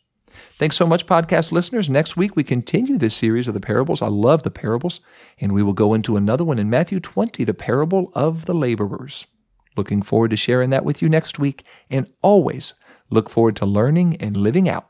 Thanks 0.54 0.76
so 0.76 0.86
much, 0.86 1.06
podcast 1.06 1.52
listeners. 1.52 1.88
Next 1.88 2.16
week, 2.16 2.36
we 2.36 2.44
continue 2.44 2.98
this 2.98 3.14
series 3.14 3.48
of 3.48 3.54
the 3.54 3.60
parables. 3.60 4.02
I 4.02 4.08
love 4.08 4.42
the 4.42 4.50
parables, 4.50 5.00
and 5.40 5.52
we 5.52 5.62
will 5.62 5.72
go 5.72 5.94
into 5.94 6.16
another 6.16 6.44
one 6.44 6.58
in 6.58 6.68
Matthew 6.70 7.00
20, 7.00 7.44
the 7.44 7.54
parable 7.54 8.12
of 8.14 8.44
the 8.44 8.54
laborers. 8.54 9.26
Looking 9.76 10.02
forward 10.02 10.30
to 10.32 10.36
sharing 10.36 10.70
that 10.70 10.84
with 10.84 11.00
you 11.00 11.08
next 11.08 11.38
week, 11.38 11.64
and 11.88 12.12
always 12.22 12.74
look 13.08 13.30
forward 13.30 13.56
to 13.56 13.66
learning 13.66 14.16
and 14.20 14.36
living 14.36 14.68
out 14.68 14.89